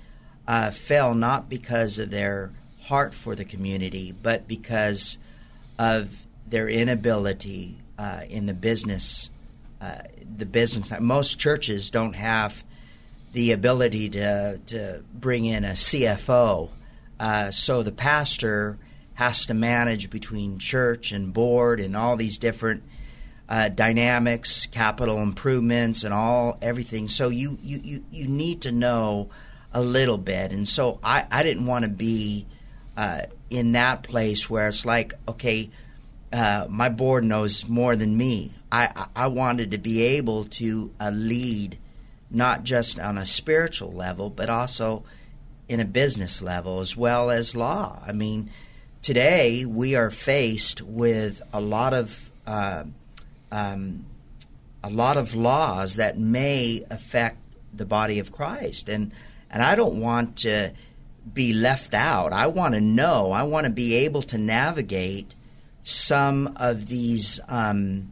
uh, 0.47 0.71
fell 0.71 1.15
not 1.15 1.49
because 1.49 1.99
of 1.99 2.11
their 2.11 2.51
heart 2.83 3.15
for 3.15 3.35
the 3.35 3.45
community, 3.45 4.13
but 4.13 4.49
because 4.49 5.19
of 5.79 6.27
their 6.47 6.69
inability 6.69 7.79
uh, 7.99 8.23
in 8.29 8.47
the 8.47 8.55
business. 8.55 9.31
Uh, 9.81 9.99
the 10.37 10.47
business. 10.47 10.93
Most 11.01 11.39
churches 11.39 11.91
don't 11.91 12.15
have 12.15 12.65
the 13.33 13.53
ability 13.53 14.11
to 14.11 14.61
to 14.67 15.03
bring 15.13 15.45
in 15.45 15.65
a 15.65 15.73
CFO, 15.73 16.71
uh, 17.19 17.51
so 17.51 17.83
the 17.83 17.93
pastor 17.93 18.79
has 19.15 19.47
to 19.47 19.55
manage 19.55 20.11
between 20.11 20.59
church 20.59 21.13
and 21.13 21.33
board 21.33 21.81
and 21.81 21.97
all 21.97 22.17
these 22.17 22.39
different 22.39 22.83
uh, 23.53 23.69
dynamics, 23.69 24.65
capital 24.65 25.19
improvements, 25.19 26.05
and 26.05 26.15
all 26.15 26.57
everything. 26.63 27.07
So 27.07 27.29
you, 27.29 27.59
you, 27.63 27.81
you, 27.85 28.05
you 28.11 28.27
need 28.27 28.63
to 28.63 28.73
know 28.73 29.29
a 29.75 29.83
little 29.83 30.17
bit. 30.17 30.53
And 30.53 30.67
so 30.67 30.99
I, 31.05 31.27
I 31.31 31.43
didn't 31.43 31.67
want 31.67 31.85
to 31.85 31.91
be 31.91 32.47
uh, 32.97 33.25
in 33.51 33.73
that 33.73 34.05
place 34.05 34.49
where 34.49 34.69
it's 34.69 34.87
like, 34.87 35.13
okay, 35.29 35.69
uh, 36.33 36.67
my 36.71 36.89
board 36.89 37.25
knows 37.25 37.69
more 37.69 37.95
than 37.95 38.17
me. 38.17 38.53
I, 38.73 39.07
I 39.15 39.27
wanted 39.27 39.73
to 39.73 39.79
be 39.79 40.01
able 40.03 40.45
to 40.45 40.91
uh, 40.99 41.11
lead 41.11 41.77
not 42.31 42.65
just 42.65 42.99
on 42.99 43.19
a 43.19 43.27
spiritual 43.27 43.93
level, 43.93 44.31
but 44.31 44.49
also 44.49 45.05
in 45.69 45.79
a 45.79 45.85
business 45.85 46.41
level 46.41 46.81
as 46.81 46.97
well 46.97 47.31
as 47.31 47.55
law. 47.55 48.03
I 48.07 48.13
mean, 48.13 48.49
today 49.03 49.67
we 49.67 49.95
are 49.95 50.11
faced 50.11 50.81
with 50.81 51.43
a 51.53 51.61
lot 51.61 51.93
of 51.93 52.31
uh, 52.47 52.85
um, 53.53 54.07
a 54.83 54.91
lot 54.91 55.17
of 55.17 55.35
laws 55.35 55.97
that 55.97 56.19
may 56.19 56.85
affect 56.91 57.39
the 57.73 57.87
body 57.87 58.19
of 58.19 58.33
Christ, 58.33 58.89
and 58.89 59.13
and 59.51 59.63
I 59.63 59.77
don't 59.77 60.01
want 60.01 60.37
to 60.39 60.73
be 61.33 61.53
left 61.53 61.95
out. 61.95 62.33
I 62.33 62.49
want 62.49 62.75
to 62.75 62.81
know. 62.81 63.31
I 63.31 63.45
want 63.45 63.67
to 63.67 63.73
be 63.73 63.95
able 63.95 64.23
to 64.23 64.39
navigate 64.39 65.35
some 65.83 66.55
of 66.57 66.89
these 66.89 67.39
um, 67.49 68.11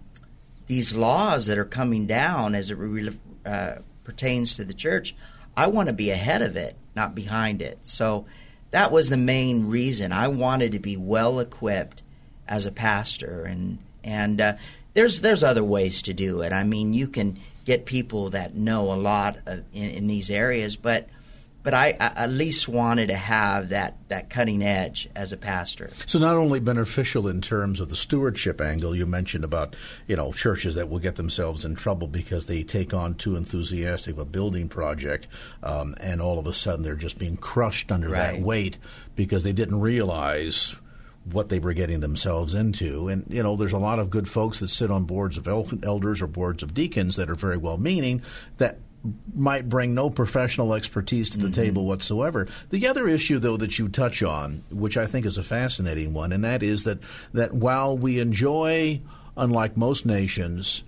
these 0.66 0.94
laws 0.94 1.46
that 1.46 1.58
are 1.58 1.64
coming 1.64 2.06
down 2.06 2.54
as 2.54 2.70
it 2.70 2.76
re- 2.76 3.10
uh, 3.44 3.76
pertains 4.04 4.54
to 4.54 4.64
the 4.64 4.74
church. 4.74 5.16
I 5.56 5.66
want 5.66 5.88
to 5.88 5.94
be 5.94 6.10
ahead 6.10 6.42
of 6.42 6.56
it, 6.56 6.76
not 6.94 7.14
behind 7.14 7.60
it. 7.60 7.78
So 7.82 8.26
that 8.70 8.92
was 8.92 9.08
the 9.08 9.16
main 9.16 9.66
reason 9.66 10.12
I 10.12 10.28
wanted 10.28 10.72
to 10.72 10.78
be 10.78 10.96
well 10.96 11.40
equipped 11.40 12.02
as 12.46 12.66
a 12.66 12.72
pastor, 12.72 13.44
and 13.44 13.78
and 14.04 14.40
uh, 14.40 14.52
there's 14.94 15.20
there's 15.20 15.42
other 15.42 15.64
ways 15.64 16.02
to 16.02 16.14
do 16.14 16.42
it. 16.42 16.52
I 16.52 16.64
mean, 16.64 16.92
you 16.94 17.08
can 17.08 17.38
get 17.64 17.86
people 17.86 18.30
that 18.30 18.54
know 18.54 18.92
a 18.92 18.96
lot 18.96 19.38
of, 19.46 19.64
in, 19.72 19.90
in, 19.90 20.06
these 20.06 20.30
areas, 20.30 20.76
but 20.76 21.08
but 21.62 21.74
I, 21.74 21.96
I, 22.00 22.24
at 22.24 22.30
least 22.30 22.68
wanted 22.68 23.08
to 23.08 23.14
have 23.14 23.68
that 23.68 23.96
that 24.08 24.30
cutting 24.30 24.62
edge 24.62 25.08
as 25.14 25.32
a 25.32 25.36
pastor. 25.36 25.90
So 26.06 26.18
not 26.18 26.36
only 26.36 26.58
beneficial 26.58 27.28
in 27.28 27.40
terms 27.40 27.80
of 27.80 27.88
the 27.88 27.96
stewardship 27.96 28.60
angle 28.60 28.96
you 28.96 29.06
mentioned 29.06 29.44
about 29.44 29.76
you 30.08 30.16
know 30.16 30.32
churches 30.32 30.74
that 30.74 30.88
will 30.88 30.98
get 30.98 31.16
themselves 31.16 31.64
in 31.64 31.74
trouble 31.74 32.08
because 32.08 32.46
they 32.46 32.62
take 32.62 32.94
on 32.94 33.14
too 33.14 33.36
enthusiastic 33.36 34.14
of 34.14 34.20
a 34.20 34.24
building 34.24 34.68
project, 34.68 35.28
um, 35.62 35.94
and 36.00 36.20
all 36.20 36.38
of 36.38 36.46
a 36.46 36.52
sudden 36.52 36.82
they're 36.82 36.94
just 36.94 37.18
being 37.18 37.36
crushed 37.36 37.92
under 37.92 38.08
right. 38.08 38.32
that 38.32 38.40
weight 38.40 38.78
because 39.14 39.44
they 39.44 39.52
didn't 39.52 39.80
realize 39.80 40.74
what 41.24 41.48
they 41.48 41.58
were 41.58 41.74
getting 41.74 42.00
themselves 42.00 42.54
into. 42.54 43.08
And, 43.08 43.24
you 43.28 43.42
know, 43.42 43.56
there's 43.56 43.72
a 43.72 43.78
lot 43.78 43.98
of 43.98 44.10
good 44.10 44.28
folks 44.28 44.58
that 44.60 44.68
sit 44.68 44.90
on 44.90 45.04
boards 45.04 45.36
of 45.36 45.46
elders 45.46 46.22
or 46.22 46.26
boards 46.26 46.62
of 46.62 46.74
deacons 46.74 47.16
that 47.16 47.30
are 47.30 47.34
very 47.34 47.56
well 47.56 47.78
meaning 47.78 48.22
that 48.56 48.78
might 49.34 49.68
bring 49.68 49.94
no 49.94 50.10
professional 50.10 50.74
expertise 50.74 51.30
to 51.30 51.38
the 51.38 51.46
mm-hmm. 51.46 51.54
table 51.54 51.86
whatsoever. 51.86 52.46
The 52.70 52.86
other 52.86 53.08
issue, 53.08 53.38
though, 53.38 53.56
that 53.56 53.78
you 53.78 53.88
touch 53.88 54.22
on, 54.22 54.62
which 54.70 54.96
I 54.96 55.06
think 55.06 55.24
is 55.24 55.38
a 55.38 55.42
fascinating 55.42 56.12
one, 56.12 56.32
and 56.32 56.44
that 56.44 56.62
is 56.62 56.84
that, 56.84 56.98
that 57.32 57.54
while 57.54 57.96
we 57.96 58.18
enjoy, 58.18 59.00
unlike 59.36 59.76
most 59.76 60.04
nations, 60.04 60.84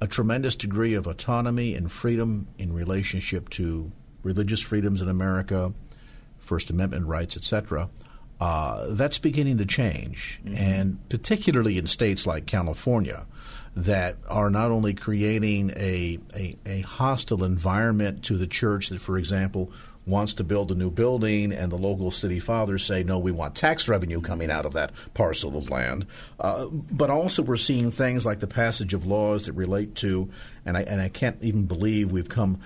a 0.00 0.08
tremendous 0.08 0.56
degree 0.56 0.94
of 0.94 1.06
autonomy 1.06 1.74
and 1.74 1.90
freedom 1.92 2.48
in 2.58 2.72
relationship 2.72 3.48
to 3.50 3.92
religious 4.24 4.60
freedoms 4.60 5.00
in 5.00 5.08
America, 5.08 5.72
First 6.38 6.70
Amendment 6.70 7.06
rights, 7.06 7.36
etc., 7.36 7.88
uh, 8.42 8.88
that's 8.88 9.18
beginning 9.18 9.56
to 9.58 9.64
change, 9.64 10.40
mm-hmm. 10.44 10.56
and 10.56 11.08
particularly 11.08 11.78
in 11.78 11.86
states 11.86 12.26
like 12.26 12.44
California, 12.44 13.24
that 13.76 14.16
are 14.28 14.50
not 14.50 14.72
only 14.72 14.94
creating 14.94 15.70
a, 15.76 16.18
a, 16.34 16.56
a, 16.66 16.80
hostile 16.80 17.44
environment 17.44 18.24
to 18.24 18.36
the 18.36 18.48
church 18.48 18.88
that, 18.88 19.00
for 19.00 19.16
example, 19.16 19.70
wants 20.06 20.34
to 20.34 20.42
build 20.42 20.72
a 20.72 20.74
new 20.74 20.90
building, 20.90 21.52
and 21.52 21.70
the 21.70 21.78
local 21.78 22.10
city 22.10 22.40
fathers 22.40 22.84
say, 22.84 23.04
no, 23.04 23.16
we 23.16 23.30
want 23.30 23.54
tax 23.54 23.88
revenue 23.88 24.20
coming 24.20 24.50
out 24.50 24.66
of 24.66 24.72
that 24.72 24.90
parcel 25.14 25.56
of 25.56 25.70
land. 25.70 26.04
Uh, 26.40 26.66
but 26.66 27.10
also, 27.10 27.44
we're 27.44 27.56
seeing 27.56 27.92
things 27.92 28.26
like 28.26 28.40
the 28.40 28.48
passage 28.48 28.92
of 28.92 29.06
laws 29.06 29.46
that 29.46 29.52
relate 29.52 29.94
to, 29.94 30.28
and 30.66 30.76
I, 30.76 30.82
and 30.82 31.00
I 31.00 31.08
can't 31.08 31.38
even 31.42 31.66
believe 31.66 32.10
we've 32.10 32.28
come 32.28 32.58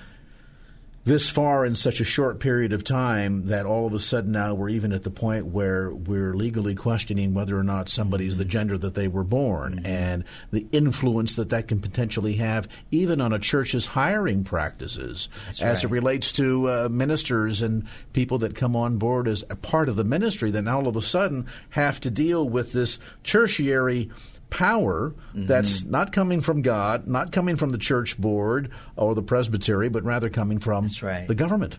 this 1.07 1.31
far 1.31 1.65
in 1.65 1.77
such 1.77 2.01
a 2.01 2.05
short 2.05 2.41
period 2.41 2.73
of 2.73 2.83
time 2.83 3.47
that 3.47 3.65
all 3.65 3.87
of 3.87 3.95
a 3.95 3.99
sudden 3.99 4.33
now 4.33 4.53
we're 4.53 4.69
even 4.69 4.93
at 4.93 5.05
the 5.05 5.11
point 5.11 5.47
where 5.47 5.95
we're 5.95 6.35
legally 6.35 6.75
questioning 6.75 7.33
whether 7.33 7.57
or 7.57 7.63
not 7.63 7.89
somebody's 7.89 8.39
the 8.39 8.45
gender 8.45 8.77
that 8.77 8.95
they 8.95 9.07
were 9.07 9.23
born 9.23 9.77
mm-hmm. 9.77 9.87
and 9.87 10.25
the 10.51 10.67
influence 10.73 11.37
that 11.37 11.49
that 11.49 11.69
can 11.69 11.81
potentially 11.81 12.35
have 12.35 12.69
even 12.91 13.21
on 13.21 13.33
a 13.33 13.39
church's 13.39 13.87
hiring 13.87 14.43
practices 14.43 15.29
That's 15.47 15.63
as 15.63 15.77
right. 15.77 15.85
it 15.85 15.95
relates 15.95 16.33
to 16.33 16.69
uh, 16.69 16.89
ministers 16.91 17.63
and 17.63 17.87
people 18.13 18.39
that 18.39 18.57
come 18.57 18.75
on 18.75 18.99
board 18.99 19.29
as 19.29 19.45
a 19.49 19.55
part 19.55 19.89
of 19.89 19.95
the 19.95 20.05
ministry 20.05 20.51
that 20.51 20.63
now 20.63 20.79
all 20.79 20.89
of 20.89 20.97
a 20.97 21.03
sudden 21.03 21.47
have 21.71 22.01
to 22.01 22.11
deal 22.11 22.49
with 22.49 22.73
this 22.73 22.99
tertiary 23.23 24.11
power 24.51 25.11
mm-hmm. 25.11 25.47
that's 25.47 25.85
not 25.85 26.13
coming 26.13 26.41
from 26.41 26.63
God, 26.63 27.07
not 27.07 27.33
coming 27.33 27.57
from 27.57 27.73
the 27.73 27.79
church 27.79 28.19
board 28.19 28.71
or 28.97 29.15
the 29.15 29.23
presbytery, 29.23 29.89
but 29.89 30.05
rather 30.05 30.29
coming 30.29 30.59
from 30.59 30.89
right. 31.03 31.27
the 31.27 31.35
government. 31.35 31.79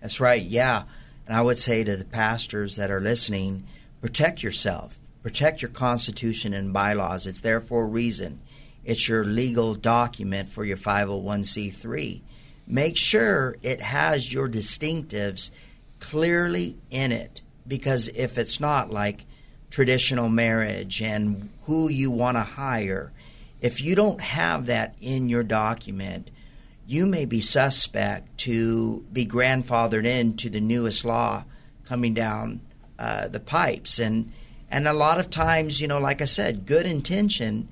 That's 0.00 0.20
right, 0.20 0.42
yeah. 0.42 0.84
And 1.26 1.36
I 1.36 1.42
would 1.42 1.58
say 1.58 1.84
to 1.84 1.96
the 1.96 2.04
pastors 2.04 2.76
that 2.76 2.90
are 2.90 3.00
listening, 3.00 3.66
protect 4.00 4.42
yourself, 4.42 4.98
protect 5.22 5.62
your 5.62 5.70
constitution 5.70 6.54
and 6.54 6.72
bylaws. 6.72 7.26
It's 7.26 7.40
there 7.40 7.60
for 7.60 7.82
a 7.82 7.86
reason. 7.86 8.40
It's 8.84 9.08
your 9.08 9.24
legal 9.24 9.74
document 9.74 10.48
for 10.48 10.64
your 10.64 10.76
501c3. 10.76 12.22
Make 12.68 12.96
sure 12.96 13.56
it 13.62 13.80
has 13.80 14.32
your 14.32 14.48
distinctives 14.48 15.50
clearly 15.98 16.78
in 16.90 17.10
it 17.10 17.40
because 17.66 18.08
if 18.08 18.38
it's 18.38 18.60
not 18.60 18.92
like 18.92 19.25
traditional 19.70 20.28
marriage 20.28 21.02
and 21.02 21.50
who 21.64 21.88
you 21.88 22.10
want 22.10 22.36
to 22.36 22.42
hire. 22.42 23.12
If 23.60 23.80
you 23.80 23.94
don't 23.94 24.20
have 24.20 24.66
that 24.66 24.94
in 25.00 25.28
your 25.28 25.42
document, 25.42 26.30
you 26.86 27.06
may 27.06 27.24
be 27.24 27.40
suspect 27.40 28.38
to 28.38 29.04
be 29.12 29.26
grandfathered 29.26 30.06
into 30.06 30.48
the 30.48 30.60
newest 30.60 31.04
law 31.04 31.44
coming 31.84 32.14
down 32.14 32.60
uh, 32.98 33.28
the 33.28 33.40
pipes. 33.40 33.98
And 33.98 34.32
and 34.70 34.88
a 34.88 34.92
lot 34.92 35.18
of 35.18 35.30
times, 35.30 35.80
you 35.80 35.88
know, 35.88 35.98
like 35.98 36.20
I 36.20 36.26
said, 36.26 36.66
good 36.66 36.86
intention 36.86 37.68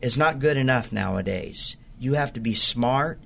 is 0.00 0.16
not 0.16 0.38
good 0.38 0.56
enough 0.56 0.92
nowadays. 0.92 1.76
You 1.98 2.14
have 2.14 2.32
to 2.34 2.40
be 2.40 2.54
smart. 2.54 3.20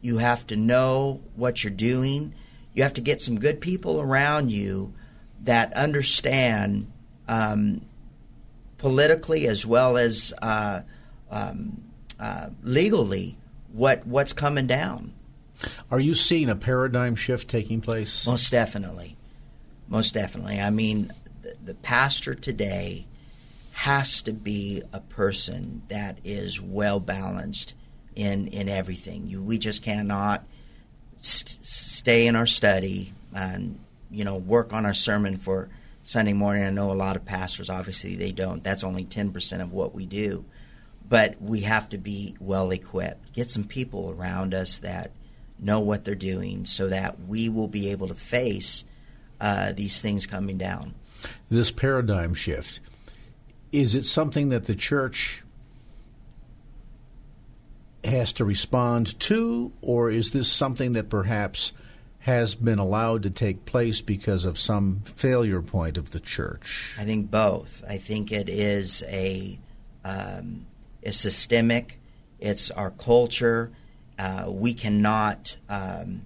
You 0.00 0.18
have 0.18 0.46
to 0.48 0.56
know 0.56 1.20
what 1.36 1.62
you're 1.62 1.70
doing. 1.70 2.34
You 2.74 2.82
have 2.82 2.94
to 2.94 3.00
get 3.00 3.20
some 3.20 3.38
good 3.38 3.60
people 3.60 4.00
around 4.00 4.50
you 4.50 4.94
that 5.42 5.72
understand 5.74 6.91
um, 7.28 7.82
politically 8.78 9.46
as 9.46 9.64
well 9.64 9.96
as 9.96 10.32
uh, 10.42 10.82
um, 11.30 11.82
uh, 12.18 12.50
legally 12.62 13.36
what 13.72 14.06
what's 14.06 14.32
coming 14.32 14.66
down. 14.66 15.14
Are 15.90 16.00
you 16.00 16.14
seeing 16.14 16.48
a 16.48 16.56
paradigm 16.56 17.14
shift 17.14 17.48
taking 17.48 17.80
place? 17.80 18.26
Most 18.26 18.50
definitely, 18.50 19.16
most 19.88 20.14
definitely. 20.14 20.60
I 20.60 20.70
mean, 20.70 21.12
the, 21.42 21.54
the 21.64 21.74
pastor 21.74 22.34
today 22.34 23.06
has 23.72 24.22
to 24.22 24.32
be 24.32 24.82
a 24.92 25.00
person 25.00 25.82
that 25.88 26.18
is 26.24 26.60
well 26.60 27.00
balanced 27.00 27.74
in 28.14 28.48
in 28.48 28.68
everything. 28.68 29.26
You, 29.28 29.42
we 29.42 29.58
just 29.58 29.82
cannot 29.82 30.44
st- 31.20 31.64
stay 31.64 32.26
in 32.26 32.36
our 32.36 32.46
study 32.46 33.12
and 33.34 33.78
you 34.10 34.24
know 34.24 34.36
work 34.36 34.72
on 34.72 34.84
our 34.84 34.94
sermon 34.94 35.38
for 35.38 35.68
Sunday 36.02 36.32
morning. 36.32 36.64
I 36.64 36.70
know 36.70 36.90
a 36.90 36.94
lot 36.94 37.16
of 37.16 37.24
pastors, 37.24 37.70
obviously, 37.70 38.16
they 38.16 38.32
don't. 38.32 38.64
That's 38.64 38.84
only 38.84 39.04
10% 39.04 39.62
of 39.62 39.72
what 39.72 39.94
we 39.94 40.06
do. 40.06 40.44
But 41.08 41.40
we 41.40 41.60
have 41.60 41.88
to 41.90 41.98
be 41.98 42.36
well 42.40 42.70
equipped. 42.70 43.32
Get 43.32 43.50
some 43.50 43.64
people 43.64 44.14
around 44.16 44.54
us 44.54 44.78
that 44.78 45.12
know 45.58 45.80
what 45.80 46.04
they're 46.04 46.14
doing 46.14 46.64
so 46.64 46.88
that 46.88 47.20
we 47.20 47.48
will 47.48 47.68
be 47.68 47.90
able 47.90 48.08
to 48.08 48.14
face 48.14 48.84
uh, 49.40 49.72
these 49.72 50.00
things 50.00 50.26
coming 50.26 50.58
down. 50.58 50.94
This 51.50 51.70
paradigm 51.70 52.34
shift, 52.34 52.80
is 53.70 53.94
it 53.94 54.04
something 54.04 54.48
that 54.48 54.64
the 54.64 54.74
church 54.74 55.42
has 58.04 58.32
to 58.32 58.44
respond 58.44 59.18
to, 59.20 59.72
or 59.80 60.10
is 60.10 60.32
this 60.32 60.50
something 60.50 60.92
that 60.92 61.08
perhaps 61.08 61.72
has 62.22 62.54
been 62.54 62.78
allowed 62.78 63.22
to 63.24 63.30
take 63.30 63.64
place 63.64 64.00
because 64.00 64.44
of 64.44 64.56
some 64.56 65.00
failure 65.04 65.60
point 65.60 65.98
of 65.98 66.12
the 66.12 66.20
church? 66.20 66.96
I 66.98 67.04
think 67.04 67.30
both. 67.30 67.84
I 67.88 67.98
think 67.98 68.30
it 68.30 68.48
is 68.48 69.02
a 69.08 69.58
um, 70.04 70.66
systemic. 71.10 71.98
It's 72.38 72.70
our 72.70 72.92
culture. 72.92 73.72
Uh, 74.18 74.44
we 74.48 74.72
cannot, 74.72 75.56
um, 75.68 76.22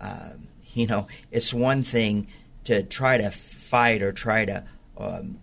uh, 0.00 0.30
you 0.74 0.88
know, 0.88 1.06
it's 1.30 1.54
one 1.54 1.84
thing 1.84 2.26
to 2.64 2.82
try 2.82 3.16
to 3.16 3.30
fight 3.30 4.02
or 4.02 4.10
try 4.10 4.44
to 4.44 4.64
um, 4.96 5.38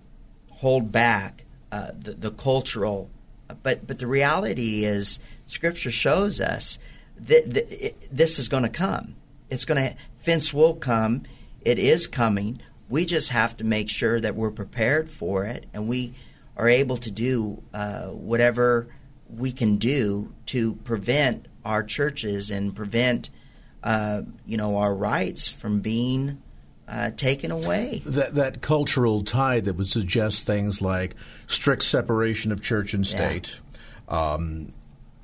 hold 0.51 0.91
back 0.91 1.45
uh, 1.71 1.91
the, 1.97 2.11
the 2.11 2.31
cultural, 2.31 3.09
but 3.63 3.87
but 3.87 3.99
the 3.99 4.07
reality 4.07 4.83
is, 4.83 5.19
Scripture 5.47 5.91
shows 5.91 6.41
us 6.41 6.79
that, 7.17 7.53
that 7.53 7.85
it, 7.85 7.95
this 8.11 8.39
is 8.39 8.49
going 8.49 8.63
to 8.63 8.69
come 8.69 9.15
it's 9.49 9.65
going 9.65 9.89
to 9.89 9.95
fence 10.17 10.53
will 10.53 10.75
come. 10.75 11.23
It 11.61 11.79
is 11.79 12.07
coming. 12.07 12.61
We 12.89 13.05
just 13.05 13.29
have 13.29 13.57
to 13.57 13.63
make 13.63 13.89
sure 13.89 14.19
that 14.19 14.35
we're 14.35 14.51
prepared 14.51 15.09
for 15.09 15.45
it 15.45 15.65
and 15.73 15.87
we 15.87 16.13
are 16.57 16.69
able 16.69 16.97
to 16.97 17.11
do 17.11 17.61
uh, 17.73 18.07
whatever 18.07 18.87
we 19.29 19.51
can 19.51 19.77
do 19.77 20.33
to 20.47 20.75
prevent 20.75 21.47
our 21.63 21.83
churches 21.83 22.51
and 22.51 22.75
prevent 22.75 23.29
uh, 23.83 24.23
you 24.45 24.57
know 24.57 24.77
our 24.77 24.93
rights 24.93 25.47
from 25.47 25.79
being 25.79 26.41
uh, 26.87 27.11
taken 27.11 27.51
away. 27.51 28.01
That 28.05 28.35
that 28.35 28.61
cultural 28.61 29.21
tide 29.23 29.65
that 29.65 29.75
would 29.75 29.89
suggest 29.89 30.45
things 30.45 30.81
like 30.81 31.15
strict 31.47 31.83
separation 31.83 32.51
of 32.51 32.61
church 32.61 32.93
and 32.93 33.05
state. 33.05 33.59
Yeah. 34.09 34.33
Um, 34.33 34.73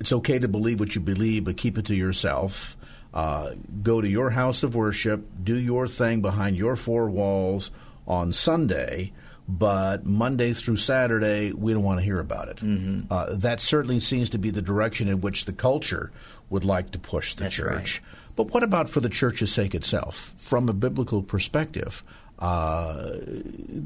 it's 0.00 0.12
okay 0.12 0.38
to 0.38 0.48
believe 0.48 0.80
what 0.80 0.94
you 0.94 1.00
believe, 1.00 1.44
but 1.44 1.56
keep 1.56 1.78
it 1.78 1.86
to 1.86 1.94
yourself. 1.94 2.76
Uh, 3.12 3.50
go 3.82 4.00
to 4.00 4.08
your 4.08 4.30
house 4.30 4.62
of 4.62 4.74
worship, 4.74 5.26
do 5.42 5.58
your 5.58 5.86
thing 5.86 6.22
behind 6.22 6.56
your 6.56 6.76
four 6.76 7.10
walls 7.10 7.70
on 8.06 8.32
Sunday, 8.32 9.12
but 9.46 10.06
Monday 10.06 10.52
through 10.52 10.76
Saturday, 10.76 11.52
we 11.52 11.72
don't 11.74 11.82
want 11.82 11.98
to 11.98 12.04
hear 12.04 12.20
about 12.20 12.48
it. 12.48 12.56
Mm-hmm. 12.58 13.12
Uh, 13.12 13.26
that 13.34 13.60
certainly 13.60 14.00
seems 14.00 14.30
to 14.30 14.38
be 14.38 14.50
the 14.50 14.62
direction 14.62 15.08
in 15.08 15.20
which 15.20 15.44
the 15.44 15.52
culture 15.52 16.10
would 16.48 16.64
like 16.64 16.90
to 16.92 16.98
push 16.98 17.34
the 17.34 17.44
That's 17.44 17.54
church. 17.54 18.00
Right. 18.00 18.34
But 18.36 18.54
what 18.54 18.62
about 18.62 18.88
for 18.88 19.00
the 19.00 19.10
church's 19.10 19.52
sake 19.52 19.74
itself? 19.74 20.32
From 20.38 20.68
a 20.68 20.72
biblical 20.72 21.22
perspective, 21.22 22.02
uh, 22.38 23.16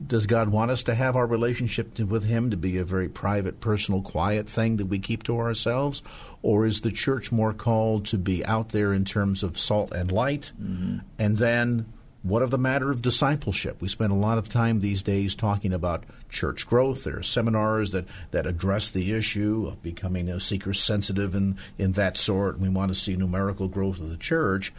does 0.06 0.26
God 0.26 0.48
want 0.48 0.70
us 0.70 0.82
to 0.85 0.94
have 0.94 1.14
our 1.14 1.26
relationship 1.26 1.98
with 1.98 2.24
Him 2.24 2.50
to 2.50 2.56
be 2.56 2.78
a 2.78 2.85
very 2.85 3.09
private, 3.09 3.61
personal, 3.61 4.00
quiet 4.00 4.48
thing 4.48 4.76
that 4.76 4.87
we 4.87 4.98
keep 4.98 5.22
to 5.24 5.38
ourselves? 5.38 6.02
Or 6.42 6.64
is 6.64 6.80
the 6.80 6.90
church 6.90 7.30
more 7.30 7.52
called 7.52 8.06
to 8.06 8.18
be 8.18 8.44
out 8.46 8.70
there 8.70 8.92
in 8.92 9.04
terms 9.04 9.42
of 9.42 9.59
salt 9.59 9.92
and 9.92 10.11
light? 10.11 10.52
Mm-hmm. 10.61 10.98
And 11.18 11.37
then 11.37 11.92
what 12.26 12.42
of 12.42 12.50
the 12.50 12.59
matter 12.59 12.90
of 12.90 13.02
discipleship? 13.02 13.80
We 13.80 13.87
spend 13.87 14.11
a 14.11 14.16
lot 14.16 14.37
of 14.37 14.48
time 14.48 14.80
these 14.80 15.04
days 15.04 15.37
talking 15.37 15.72
about 15.72 16.02
church 16.28 16.66
growth. 16.66 17.04
There 17.04 17.18
are 17.18 17.22
seminars 17.22 17.92
that, 17.92 18.04
that 18.32 18.48
address 18.48 18.90
the 18.90 19.12
issue 19.12 19.66
of 19.68 19.80
becoming 19.80 20.28
a 20.28 20.40
seeker 20.40 20.72
sensitive 20.72 21.37
and 21.37 21.56
in 21.78 21.92
that 21.92 22.16
sort. 22.16 22.59
We 22.59 22.68
want 22.68 22.88
to 22.88 22.96
see 22.96 23.14
numerical 23.14 23.68
growth 23.68 24.00
of 24.00 24.11
the 24.11 24.16
church 24.16 24.72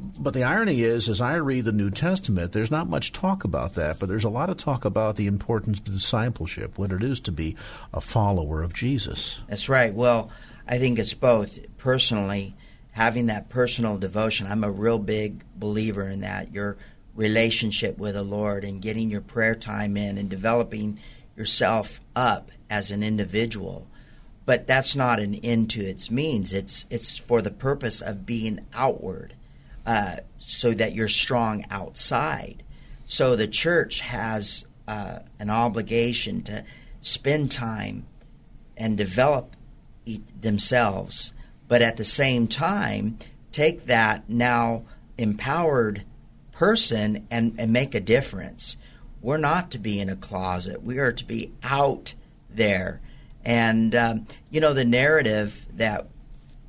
but 0.00 0.34
the 0.34 0.44
irony 0.44 0.80
is, 0.82 1.08
as 1.08 1.20
I 1.20 1.36
read 1.36 1.66
the 1.66 1.72
New 1.72 1.90
Testament, 1.90 2.52
there's 2.52 2.70
not 2.70 2.88
much 2.88 3.12
talk 3.12 3.44
about 3.44 3.74
that, 3.74 3.98
but 3.98 4.08
there's 4.08 4.24
a 4.24 4.30
lot 4.30 4.48
of 4.48 4.56
talk 4.56 4.84
about 4.84 5.16
the 5.16 5.26
importance 5.26 5.78
of 5.78 5.84
discipleship, 5.84 6.78
what 6.78 6.92
it 6.92 7.02
is 7.02 7.20
to 7.20 7.32
be 7.32 7.56
a 7.92 8.00
follower 8.00 8.62
of 8.62 8.72
Jesus. 8.72 9.42
That's 9.48 9.68
right. 9.68 9.92
Well, 9.92 10.30
I 10.66 10.78
think 10.78 10.98
it's 10.98 11.14
both. 11.14 11.58
Personally, 11.76 12.54
having 12.92 13.26
that 13.26 13.50
personal 13.50 13.98
devotion, 13.98 14.46
I'm 14.46 14.64
a 14.64 14.70
real 14.70 14.98
big 14.98 15.42
believer 15.54 16.08
in 16.08 16.20
that. 16.20 16.52
Your 16.52 16.76
relationship 17.14 17.98
with 17.98 18.14
the 18.14 18.22
Lord 18.22 18.64
and 18.64 18.80
getting 18.80 19.10
your 19.10 19.20
prayer 19.20 19.54
time 19.54 19.96
in 19.96 20.16
and 20.16 20.30
developing 20.30 20.98
yourself 21.36 22.00
up 22.16 22.50
as 22.70 22.90
an 22.90 23.02
individual. 23.02 23.86
But 24.46 24.66
that's 24.66 24.96
not 24.96 25.20
an 25.20 25.34
end 25.34 25.70
to 25.70 25.80
its 25.80 26.10
means. 26.10 26.52
It's 26.52 26.86
it's 26.90 27.16
for 27.16 27.42
the 27.42 27.50
purpose 27.50 28.00
of 28.00 28.26
being 28.26 28.60
outward 28.72 29.34
uh, 29.86 30.16
so 30.38 30.72
that 30.72 30.94
you're 30.94 31.08
strong 31.08 31.64
outside. 31.70 32.62
So 33.06 33.36
the 33.36 33.48
church 33.48 34.00
has 34.00 34.66
uh, 34.86 35.20
an 35.38 35.50
obligation 35.50 36.42
to 36.42 36.64
spend 37.00 37.50
time 37.50 38.06
and 38.76 38.96
develop 38.96 39.56
themselves, 40.40 41.32
but 41.68 41.82
at 41.82 41.96
the 41.96 42.04
same 42.04 42.46
time, 42.46 43.18
take 43.52 43.86
that 43.86 44.28
now 44.28 44.84
empowered 45.18 46.04
person 46.52 47.26
and, 47.30 47.54
and 47.58 47.72
make 47.72 47.94
a 47.94 48.00
difference. 48.00 48.76
We're 49.20 49.38
not 49.38 49.70
to 49.72 49.78
be 49.78 50.00
in 50.00 50.08
a 50.08 50.16
closet. 50.16 50.82
We 50.82 50.98
are 50.98 51.12
to 51.12 51.24
be 51.24 51.52
out 51.62 52.14
there. 52.48 53.00
And, 53.44 53.94
um, 53.94 54.26
you 54.50 54.60
know, 54.60 54.72
the 54.72 54.84
narrative 54.84 55.66
that 55.74 56.06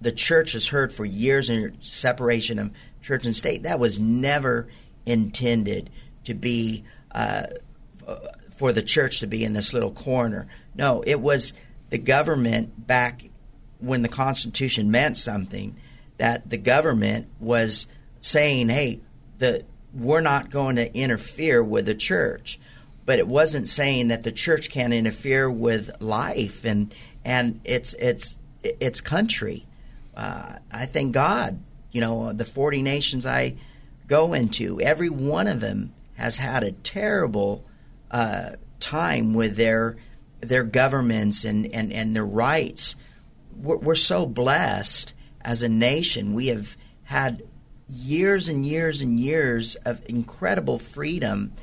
the 0.02 0.12
church 0.12 0.54
has 0.54 0.68
heard 0.68 0.92
for 0.92 1.06
years 1.06 1.50
in 1.50 1.78
separation 1.82 2.60
of 2.60 2.72
church 3.02 3.26
and 3.26 3.36
state, 3.36 3.64
that 3.64 3.80
was 3.80 4.00
never 4.00 4.68
intended 5.06 5.90
to 6.24 6.34
be 6.34 6.84
uh, 7.12 7.48
for 8.56 8.72
the 8.72 8.82
church 8.82 9.20
to 9.20 9.28
be 9.28 9.44
in 9.44 9.54
this 9.54 9.74
little 9.74 9.92
corner. 9.92 10.48
No, 10.76 11.04
it 11.06 11.20
was 11.20 11.54
the 11.90 11.98
government 11.98 12.88
back 12.88 13.24
when 13.80 14.04
the 14.04 14.10
Constitution 14.10 14.92
meant 14.92 15.18
something, 15.18 15.76
that 16.18 16.50
the 16.50 16.58
government 16.58 17.28
was 17.40 17.88
saying, 18.20 18.70
hey, 18.70 19.02
the, 19.40 19.66
we're 19.94 20.22
not 20.22 20.52
going 20.52 20.76
to 20.76 20.96
interfere 20.96 21.64
with 21.64 21.88
the 21.88 21.96
church. 21.96 22.60
But 23.06 23.18
it 23.18 23.28
wasn't 23.28 23.68
saying 23.68 24.10
that 24.10 24.24
the 24.24 24.32
church 24.32 24.70
can't 24.70 24.94
interfere 24.94 25.50
with 25.50 25.90
life 26.00 26.64
and 26.64 26.94
and 27.26 27.60
its 27.64 27.94
its 27.94 28.38
its 28.64 29.02
country. 29.02 29.66
Uh, 30.16 30.58
I 30.72 30.86
thank 30.86 31.14
God, 31.14 31.60
you 31.92 32.02
know, 32.02 32.34
the 32.34 32.46
forty 32.46 32.82
nations 32.82 33.26
I 33.26 33.56
go 34.08 34.34
into, 34.34 34.82
every 34.82 35.10
one 35.10 35.48
of 35.48 35.60
them 35.60 35.94
has 36.14 36.38
had 36.38 36.64
a 36.64 36.72
terrible 36.72 37.64
uh, 38.12 38.52
time 38.80 39.34
with 39.34 39.56
their 39.56 39.98
their 40.42 40.64
governments 40.64 41.46
and, 41.46 41.68
and, 41.68 41.94
and 41.94 42.16
their 42.16 42.26
rights. 42.26 42.96
We're, 43.56 43.78
we're 43.78 43.96
so 43.96 44.26
blessed 44.26 45.14
as 45.42 45.64
a 45.64 45.70
nation. 45.70 46.34
We 46.34 46.48
have 46.48 46.76
had 47.04 47.44
years 47.88 48.48
and 48.48 48.66
years 48.66 49.02
and 49.02 49.20
years 49.20 49.76
of 49.76 50.02
incredible 50.08 50.80
freedom, 50.80 51.54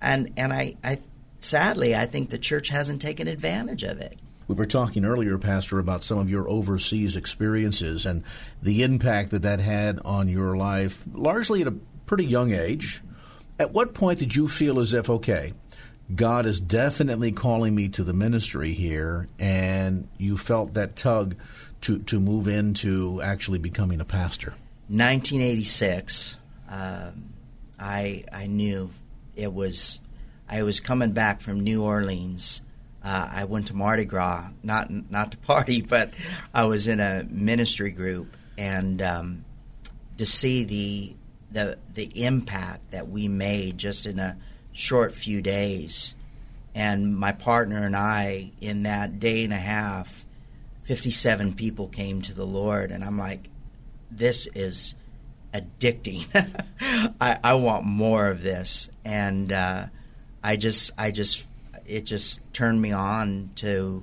and 0.00 0.32
and 0.36 0.52
I, 0.52 0.74
I 0.82 0.98
sadly 1.38 1.94
I 1.94 2.06
think 2.06 2.30
the 2.30 2.38
church 2.38 2.68
hasn't 2.68 3.02
taken 3.02 3.28
advantage 3.28 3.82
of 3.82 4.00
it. 4.00 4.18
We 4.46 4.54
were 4.54 4.66
talking 4.66 5.04
earlier, 5.04 5.38
Pastor, 5.38 5.78
about 5.78 6.04
some 6.04 6.18
of 6.18 6.28
your 6.28 6.48
overseas 6.48 7.16
experiences 7.16 8.04
and 8.04 8.22
the 8.62 8.82
impact 8.82 9.30
that 9.30 9.42
that 9.42 9.60
had 9.60 10.00
on 10.04 10.28
your 10.28 10.56
life, 10.56 11.04
largely 11.12 11.62
at 11.62 11.68
a 11.68 11.74
pretty 12.06 12.26
young 12.26 12.52
age. 12.52 13.02
At 13.58 13.72
what 13.72 13.94
point 13.94 14.18
did 14.18 14.36
you 14.36 14.48
feel 14.48 14.80
as 14.80 14.92
if, 14.92 15.08
okay, 15.08 15.54
God 16.14 16.44
is 16.44 16.60
definitely 16.60 17.32
calling 17.32 17.74
me 17.74 17.88
to 17.90 18.04
the 18.04 18.12
ministry 18.12 18.74
here, 18.74 19.26
and 19.38 20.08
you 20.18 20.36
felt 20.36 20.74
that 20.74 20.96
tug 20.96 21.36
to, 21.82 22.00
to 22.00 22.20
move 22.20 22.48
into 22.48 23.22
actually 23.22 23.58
becoming 23.58 24.00
a 24.00 24.04
pastor? 24.04 24.50
1986, 24.88 26.36
um, 26.68 27.32
I 27.78 28.24
I 28.30 28.46
knew 28.46 28.90
it 29.34 29.52
was. 29.52 30.00
I 30.46 30.62
was 30.62 30.78
coming 30.78 31.12
back 31.12 31.40
from 31.40 31.60
New 31.60 31.82
Orleans. 31.82 32.60
Uh, 33.04 33.28
I 33.30 33.44
went 33.44 33.66
to 33.66 33.74
Mardi 33.74 34.06
Gras, 34.06 34.48
not 34.62 34.90
not 35.10 35.32
to 35.32 35.36
party, 35.38 35.82
but 35.88 36.12
I 36.52 36.64
was 36.64 36.88
in 36.88 37.00
a 37.00 37.24
ministry 37.28 37.90
group, 37.90 38.36
and 38.56 39.02
um, 39.02 39.44
to 40.18 40.26
see 40.26 40.64
the 40.64 41.16
the 41.50 41.78
the 41.92 42.24
impact 42.24 42.90
that 42.90 43.08
we 43.08 43.28
made 43.28 43.78
just 43.78 44.06
in 44.06 44.18
a 44.18 44.36
short 44.72 45.12
few 45.12 45.40
days. 45.40 46.14
And 46.74 47.16
my 47.16 47.30
partner 47.32 47.86
and 47.86 47.96
I, 47.96 48.50
in 48.60 48.82
that 48.82 49.20
day 49.20 49.44
and 49.44 49.52
a 49.52 49.58
half, 49.58 50.26
57 50.84 51.54
people 51.54 51.88
came 51.88 52.20
to 52.22 52.34
the 52.34 52.44
Lord. 52.44 52.90
And 52.90 53.04
I'm 53.04 53.16
like, 53.16 53.48
this 54.10 54.48
is 54.54 54.94
addicting. 55.54 56.26
I, 57.20 57.38
I, 57.42 57.54
want 57.54 57.84
more 57.84 58.26
of 58.26 58.42
this. 58.42 58.90
And 59.04 59.52
uh, 59.52 59.86
I 60.42 60.56
just, 60.56 60.90
I 60.98 61.12
just, 61.12 61.46
it 61.86 62.04
just 62.04 62.40
turned 62.52 62.80
me 62.80 62.92
on 62.92 63.50
to 63.56 64.02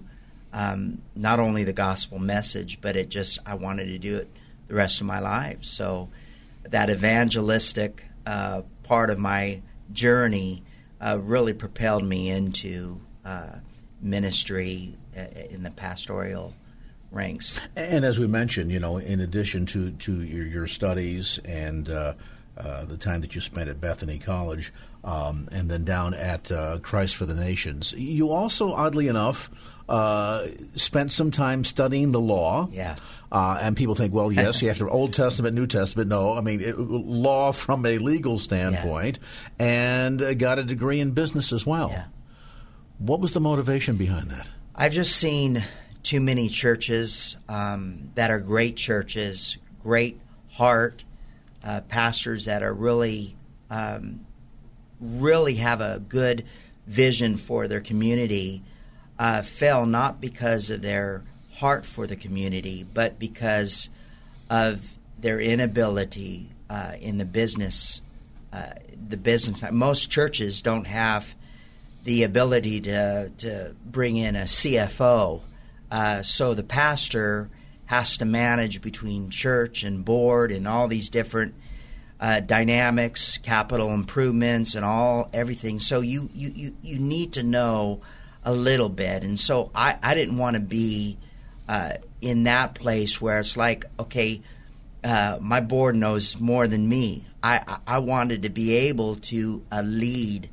um, 0.54 1.02
not 1.16 1.40
only 1.40 1.64
the 1.64 1.74
gospel 1.74 2.20
message, 2.20 2.80
but 2.82 2.96
it 2.96 3.10
just, 3.10 3.40
I 3.46 3.56
wanted 3.56 3.86
to 3.86 3.98
do 3.98 4.18
it 4.18 4.30
the 4.68 4.76
rest 4.76 5.02
of 5.02 5.08
my 5.08 5.20
life. 5.20 5.64
So 5.64 6.10
that 6.64 6.90
evangelistic 6.90 8.06
uh, 8.26 8.62
part 8.84 9.10
of 9.10 9.20
my 9.20 9.62
journey 9.92 10.64
uh, 11.00 11.20
really 11.22 11.54
propelled 11.54 12.04
me 12.04 12.30
into 12.30 13.00
uh, 13.26 13.56
ministry 14.02 14.98
uh, 15.18 15.26
in 15.50 15.64
the 15.64 15.72
pastoral 15.72 16.54
ranks. 17.12 17.60
And 17.76 18.06
as 18.06 18.20
we 18.20 18.28
mentioned, 18.28 18.72
you 18.72 18.80
know, 18.80 18.98
in 18.98 19.20
addition 19.20 19.66
to, 19.68 19.92
to 19.92 20.24
your, 20.24 20.46
your 20.46 20.68
studies 20.68 21.40
and 21.46 21.90
uh, 21.90 22.14
uh, 22.58 22.86
the 22.86 22.98
time 22.98 23.22
that 23.22 23.36
you 23.36 23.42
spent 23.42 23.70
at 23.70 23.82
Bethany 23.82 24.18
College, 24.18 24.72
um, 25.04 25.48
and 25.52 25.70
then 25.70 25.84
down 25.84 26.14
at 26.14 26.52
uh, 26.52 26.80
Christ 26.80 27.16
for 27.16 27.26
the 27.26 27.34
Nations. 27.34 27.94
You 27.94 28.30
also, 28.30 28.72
oddly 28.72 29.08
enough, 29.08 29.50
uh, 29.90 30.48
spent 30.76 31.12
some 31.12 31.32
time 31.32 31.64
studying 31.64 32.12
the 32.12 32.20
law. 32.20 32.68
Yeah. 32.72 32.96
Uh, 33.32 33.60
and 33.62 33.76
people 33.76 33.96
think, 33.96 34.14
well, 34.14 34.32
yes, 34.32 34.62
you 34.62 34.68
have 34.68 34.78
to 34.78 34.90
Old 34.90 35.14
Testament, 35.14 35.56
New 35.56 35.68
Testament. 35.68 36.10
No, 36.10 36.34
I 36.34 36.42
mean 36.42 36.62
it, 36.62 36.78
law 36.78 37.52
from 37.52 37.86
a 37.86 37.98
legal 37.98 38.38
standpoint, 38.38 39.20
yeah. 39.60 39.66
and 39.66 40.22
uh, 40.22 40.34
got 40.34 40.60
a 40.60 40.64
degree 40.64 41.00
in 41.00 41.12
business 41.12 41.52
as 41.52 41.66
well. 41.66 41.90
Yeah. 41.90 42.06
What 43.00 43.20
was 43.20 43.32
the 43.32 43.42
motivation 43.42 43.98
behind 43.98 44.30
that? 44.30 44.52
I've 44.76 44.94
just 44.94 45.16
seen 45.16 45.64
too 46.04 46.22
many 46.22 46.50
churches 46.50 47.38
um, 47.50 48.12
that 48.16 48.32
are 48.32 48.40
great 48.40 48.76
churches, 48.76 49.58
great 49.82 50.20
heart, 50.52 51.04
uh, 51.64 51.82
pastors 51.82 52.46
that 52.46 52.64
are 52.64 52.74
really 52.74 53.36
um, 53.70 54.26
really 55.02 55.56
have 55.56 55.82
a 55.82 56.00
good 56.08 56.46
vision 56.88 57.38
for 57.38 57.68
their 57.68 57.82
community 57.82 58.64
uh, 59.20 59.44
not 59.86 60.20
because 60.22 60.70
of 60.70 60.82
their 60.82 61.24
heart 61.56 61.86
for 61.86 62.08
the 62.08 62.16
community, 62.16 62.84
but 62.84 63.20
because 63.20 63.90
of 64.50 64.98
their 65.20 65.40
inability 65.40 66.50
uh, 66.70 66.94
in 67.00 67.18
the 67.18 67.26
business. 67.26 68.02
Uh, 68.52 68.72
the 69.08 69.18
business. 69.18 69.64
Most 69.72 70.10
churches 70.10 70.62
don't 70.62 70.86
have 70.86 71.36
the 72.04 72.24
ability 72.24 72.82
to 72.82 73.32
to 73.38 73.76
bring 73.86 74.18
in 74.18 74.36
a 74.36 74.44
CFO, 74.44 75.42
uh, 75.92 76.22
so 76.22 76.54
the 76.54 76.64
pastor 76.64 77.50
has 77.86 78.18
to 78.18 78.26
manage 78.26 78.82
between 78.82 79.30
church 79.30 79.84
and 79.84 80.04
board 80.04 80.52
and 80.52 80.68
all 80.68 80.88
these 80.88 81.10
different 81.10 81.54
uh, 82.22 82.40
dynamics, 82.40 83.40
capital 83.40 83.92
improvements, 83.94 84.76
and 84.76 84.86
all 84.86 85.30
everything. 85.34 85.80
So 85.80 86.02
you, 86.02 86.30
you, 86.34 86.52
you, 86.56 86.78
you 86.84 87.00
need 87.00 87.34
to 87.34 87.44
know 87.44 88.02
a 88.44 88.54
little 88.54 88.90
bit. 88.90 89.24
And 89.24 89.40
so 89.40 89.72
I, 89.74 89.98
I 90.02 90.14
didn't 90.14 90.38
want 90.38 90.56
to 90.56 90.62
be 90.62 91.18
uh, 91.68 91.94
in 92.22 92.44
that 92.44 92.76
place 92.76 93.20
where 93.20 93.40
it's 93.40 93.58
like, 93.58 93.86
okay, 94.00 94.42
uh, 95.04 95.40
my 95.42 95.62
board 95.62 95.96
knows 95.96 96.40
more 96.40 96.68
than 96.68 96.88
me. 96.88 97.26
I, 97.42 97.80
I 97.88 97.98
wanted 97.98 98.44
to 98.44 98.50
be 98.50 98.76
able 98.76 99.16
to 99.16 99.64
uh, 99.72 99.82
lead 99.84 100.50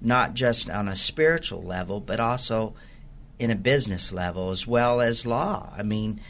not 0.00 0.32
just 0.32 0.70
on 0.70 0.88
a 0.88 0.96
spiritual 0.96 1.62
level, 1.62 2.00
but 2.00 2.18
also 2.18 2.74
in 3.38 3.50
a 3.50 3.56
business 3.56 4.10
level 4.10 4.50
as 4.50 4.66
well 4.66 5.02
as 5.02 5.26
law. 5.26 5.70
I 5.76 5.82
mean, 5.82 6.20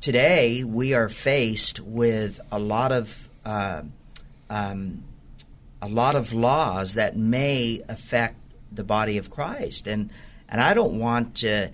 today 0.00 0.64
we 0.64 0.94
are 0.94 1.10
faced 1.10 1.80
with 1.80 2.40
a 2.50 2.58
lot 2.58 2.92
of 2.92 3.28
uh, 3.44 3.82
um, 4.50 5.04
a 5.80 5.88
lot 5.88 6.16
of 6.16 6.32
laws 6.32 6.94
that 6.94 7.16
may 7.16 7.82
affect 7.88 8.36
the 8.72 8.84
body 8.84 9.18
of 9.18 9.30
Christ, 9.30 9.86
and 9.86 10.10
and 10.48 10.60
I 10.60 10.74
don't 10.74 10.98
want 10.98 11.36
to 11.36 11.70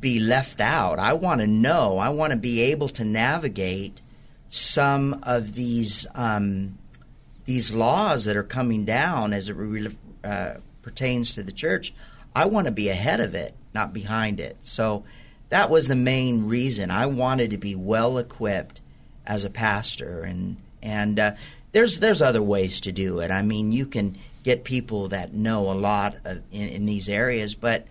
be 0.00 0.18
left 0.18 0.60
out. 0.60 0.98
I 0.98 1.12
want 1.12 1.40
to 1.40 1.46
know. 1.46 1.98
I 1.98 2.08
want 2.08 2.32
to 2.32 2.38
be 2.38 2.60
able 2.62 2.88
to 2.90 3.04
navigate 3.04 4.00
some 4.48 5.20
of 5.22 5.54
these 5.54 6.06
um, 6.14 6.78
these 7.44 7.72
laws 7.72 8.24
that 8.24 8.36
are 8.36 8.42
coming 8.42 8.84
down 8.84 9.32
as 9.32 9.48
it 9.48 9.96
uh, 10.24 10.54
pertains 10.82 11.32
to 11.34 11.42
the 11.42 11.52
church. 11.52 11.94
I 12.34 12.46
want 12.46 12.66
to 12.66 12.72
be 12.72 12.88
ahead 12.88 13.20
of 13.20 13.34
it, 13.34 13.54
not 13.72 13.92
behind 13.92 14.40
it. 14.40 14.56
So 14.60 15.04
that 15.48 15.70
was 15.70 15.88
the 15.88 15.96
main 15.96 16.46
reason. 16.46 16.90
I 16.90 17.06
wanted 17.06 17.50
to 17.50 17.58
be 17.58 17.74
well 17.74 18.18
equipped 18.18 18.80
as 19.26 19.44
a 19.44 19.50
pastor, 19.50 20.22
and 20.22 20.56
and 20.82 21.18
uh, 21.18 21.32
there's 21.76 21.98
there's 21.98 22.22
other 22.22 22.42
ways 22.42 22.80
to 22.80 22.90
do 22.90 23.18
it. 23.20 23.30
I 23.30 23.42
mean, 23.42 23.70
you 23.70 23.84
can 23.84 24.16
get 24.42 24.64
people 24.64 25.08
that 25.08 25.34
know 25.34 25.70
a 25.70 25.76
lot 25.76 26.16
of, 26.24 26.38
in, 26.50 26.68
in 26.70 26.86
these 26.86 27.06
areas, 27.06 27.54
but 27.54 27.86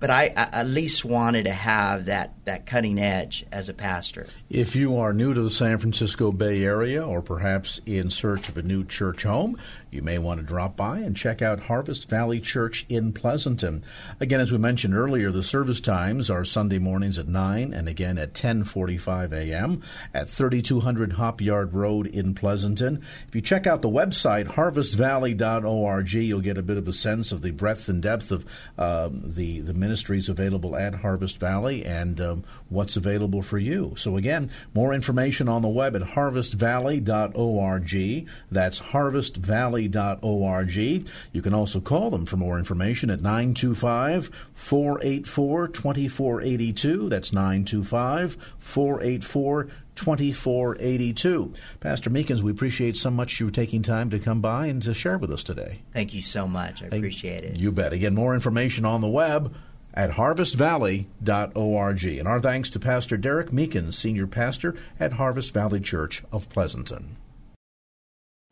but 0.00 0.10
I, 0.10 0.32
I 0.36 0.60
at 0.60 0.66
least 0.66 1.04
wanted 1.04 1.44
to 1.44 1.52
have 1.52 2.06
that, 2.06 2.34
that 2.44 2.66
cutting 2.66 2.98
edge 2.98 3.46
as 3.50 3.68
a 3.68 3.74
pastor. 3.74 4.26
If 4.50 4.76
you 4.76 4.96
are 4.96 5.12
new 5.14 5.32
to 5.34 5.40
the 5.40 5.50
San 5.50 5.78
Francisco 5.78 6.32
Bay 6.32 6.64
Area 6.64 7.04
or 7.04 7.22
perhaps 7.22 7.80
in 7.86 8.10
search 8.10 8.48
of 8.48 8.56
a 8.56 8.62
new 8.62 8.84
church 8.84 9.22
home, 9.22 9.58
you 9.90 10.02
may 10.02 10.18
want 10.18 10.40
to 10.40 10.46
drop 10.46 10.76
by 10.76 10.98
and 10.98 11.16
check 11.16 11.40
out 11.40 11.60
Harvest 11.60 12.10
Valley 12.10 12.40
Church 12.40 12.84
in 12.88 13.12
Pleasanton. 13.12 13.84
Again, 14.18 14.40
as 14.40 14.50
we 14.50 14.58
mentioned 14.58 14.96
earlier, 14.96 15.30
the 15.30 15.44
service 15.44 15.80
times 15.80 16.28
are 16.28 16.44
Sunday 16.44 16.80
mornings 16.80 17.16
at 17.16 17.28
9 17.28 17.72
and 17.72 17.88
again 17.88 18.18
at 18.18 18.34
10:45 18.34 19.32
a.m. 19.32 19.82
at 20.12 20.28
3200 20.28 21.12
Hop 21.12 21.40
Yard 21.40 21.74
Road 21.74 22.08
in 22.08 22.34
Pleasanton. 22.34 23.02
If 23.28 23.36
you 23.36 23.40
check 23.40 23.68
out 23.68 23.82
the 23.82 23.88
website 23.88 24.48
harvestvalley.org, 24.48 26.12
you'll 26.12 26.40
get 26.40 26.58
a 26.58 26.62
bit 26.62 26.76
of 26.76 26.88
a 26.88 26.92
sense 26.92 27.30
of 27.30 27.42
the 27.42 27.52
breadth 27.52 27.88
and 27.88 28.02
depth 28.02 28.32
of 28.32 28.44
um, 28.76 29.22
the 29.24 29.60
the 29.60 29.74
ministries 29.84 30.30
available 30.30 30.74
at 30.76 30.94
Harvest 30.94 31.38
Valley 31.38 31.84
and 31.84 32.18
um, 32.18 32.42
what's 32.70 32.96
available 32.96 33.42
for 33.42 33.58
you. 33.58 33.92
So 33.98 34.16
again, 34.16 34.50
more 34.74 34.94
information 34.94 35.46
on 35.46 35.60
the 35.60 35.68
web 35.68 35.94
at 35.94 36.00
harvestvalley.org. 36.00 38.28
That's 38.50 38.80
harvestvalley.org. 38.80 41.10
You 41.32 41.42
can 41.42 41.52
also 41.52 41.80
call 41.80 42.08
them 42.10 42.24
for 42.24 42.38
more 42.38 42.58
information 42.58 43.10
at 43.10 43.20
925 43.20 44.30
484 44.54 45.68
2482. 45.68 47.10
That's 47.10 47.34
925 47.34 48.38
484 48.58 49.68
2482. 49.94 51.52
Pastor 51.80 52.10
Meekins, 52.10 52.40
we 52.40 52.50
appreciate 52.50 52.96
so 52.96 53.10
much 53.10 53.38
you 53.38 53.50
taking 53.50 53.82
time 53.82 54.10
to 54.10 54.18
come 54.18 54.40
by 54.40 54.66
and 54.66 54.82
to 54.82 54.94
share 54.94 55.18
with 55.18 55.30
us 55.30 55.42
today. 55.42 55.80
Thank 55.92 56.14
you 56.14 56.22
so 56.22 56.48
much. 56.48 56.82
I 56.82 56.86
appreciate 56.86 57.44
it. 57.44 57.56
You 57.56 57.72
bet. 57.72 57.92
Again, 57.92 58.14
more 58.14 58.34
information 58.34 58.84
on 58.84 59.00
the 59.00 59.08
web 59.08 59.54
at 59.94 60.10
harvestvalley.org. 60.10 62.04
And 62.04 62.28
our 62.28 62.40
thanks 62.40 62.70
to 62.70 62.78
Pastor 62.78 63.16
Derek 63.16 63.50
Meekins, 63.50 63.94
Senior 63.94 64.26
Pastor 64.26 64.74
at 65.00 65.14
Harvest 65.14 65.54
Valley 65.54 65.80
Church 65.80 66.22
of 66.30 66.50
Pleasanton. 66.50 67.16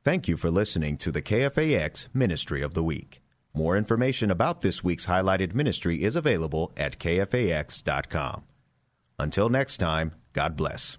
Thank 0.05 0.27
you 0.27 0.37
for 0.37 0.51
listening 0.51 0.97
to 0.99 1.13
the 1.13 1.23
KFAX 1.23 2.09
Ministry 2.13 2.63
of 2.63 2.75
the 2.75 2.83
Week. 2.83 3.21
More 3.55 3.77
information 3.77 4.31
about 4.31 4.63
this 4.63 4.83
week's 4.83 5.07
highlighted 5.07 5.55
ministry 5.55 6.03
is 6.03 6.17
available 6.17 6.73
at 6.77 6.99
kfax.com. 6.99 8.43
Until 9.19 9.49
next 9.49 9.77
time, 9.77 10.15
God 10.33 10.57
bless. 10.57 10.99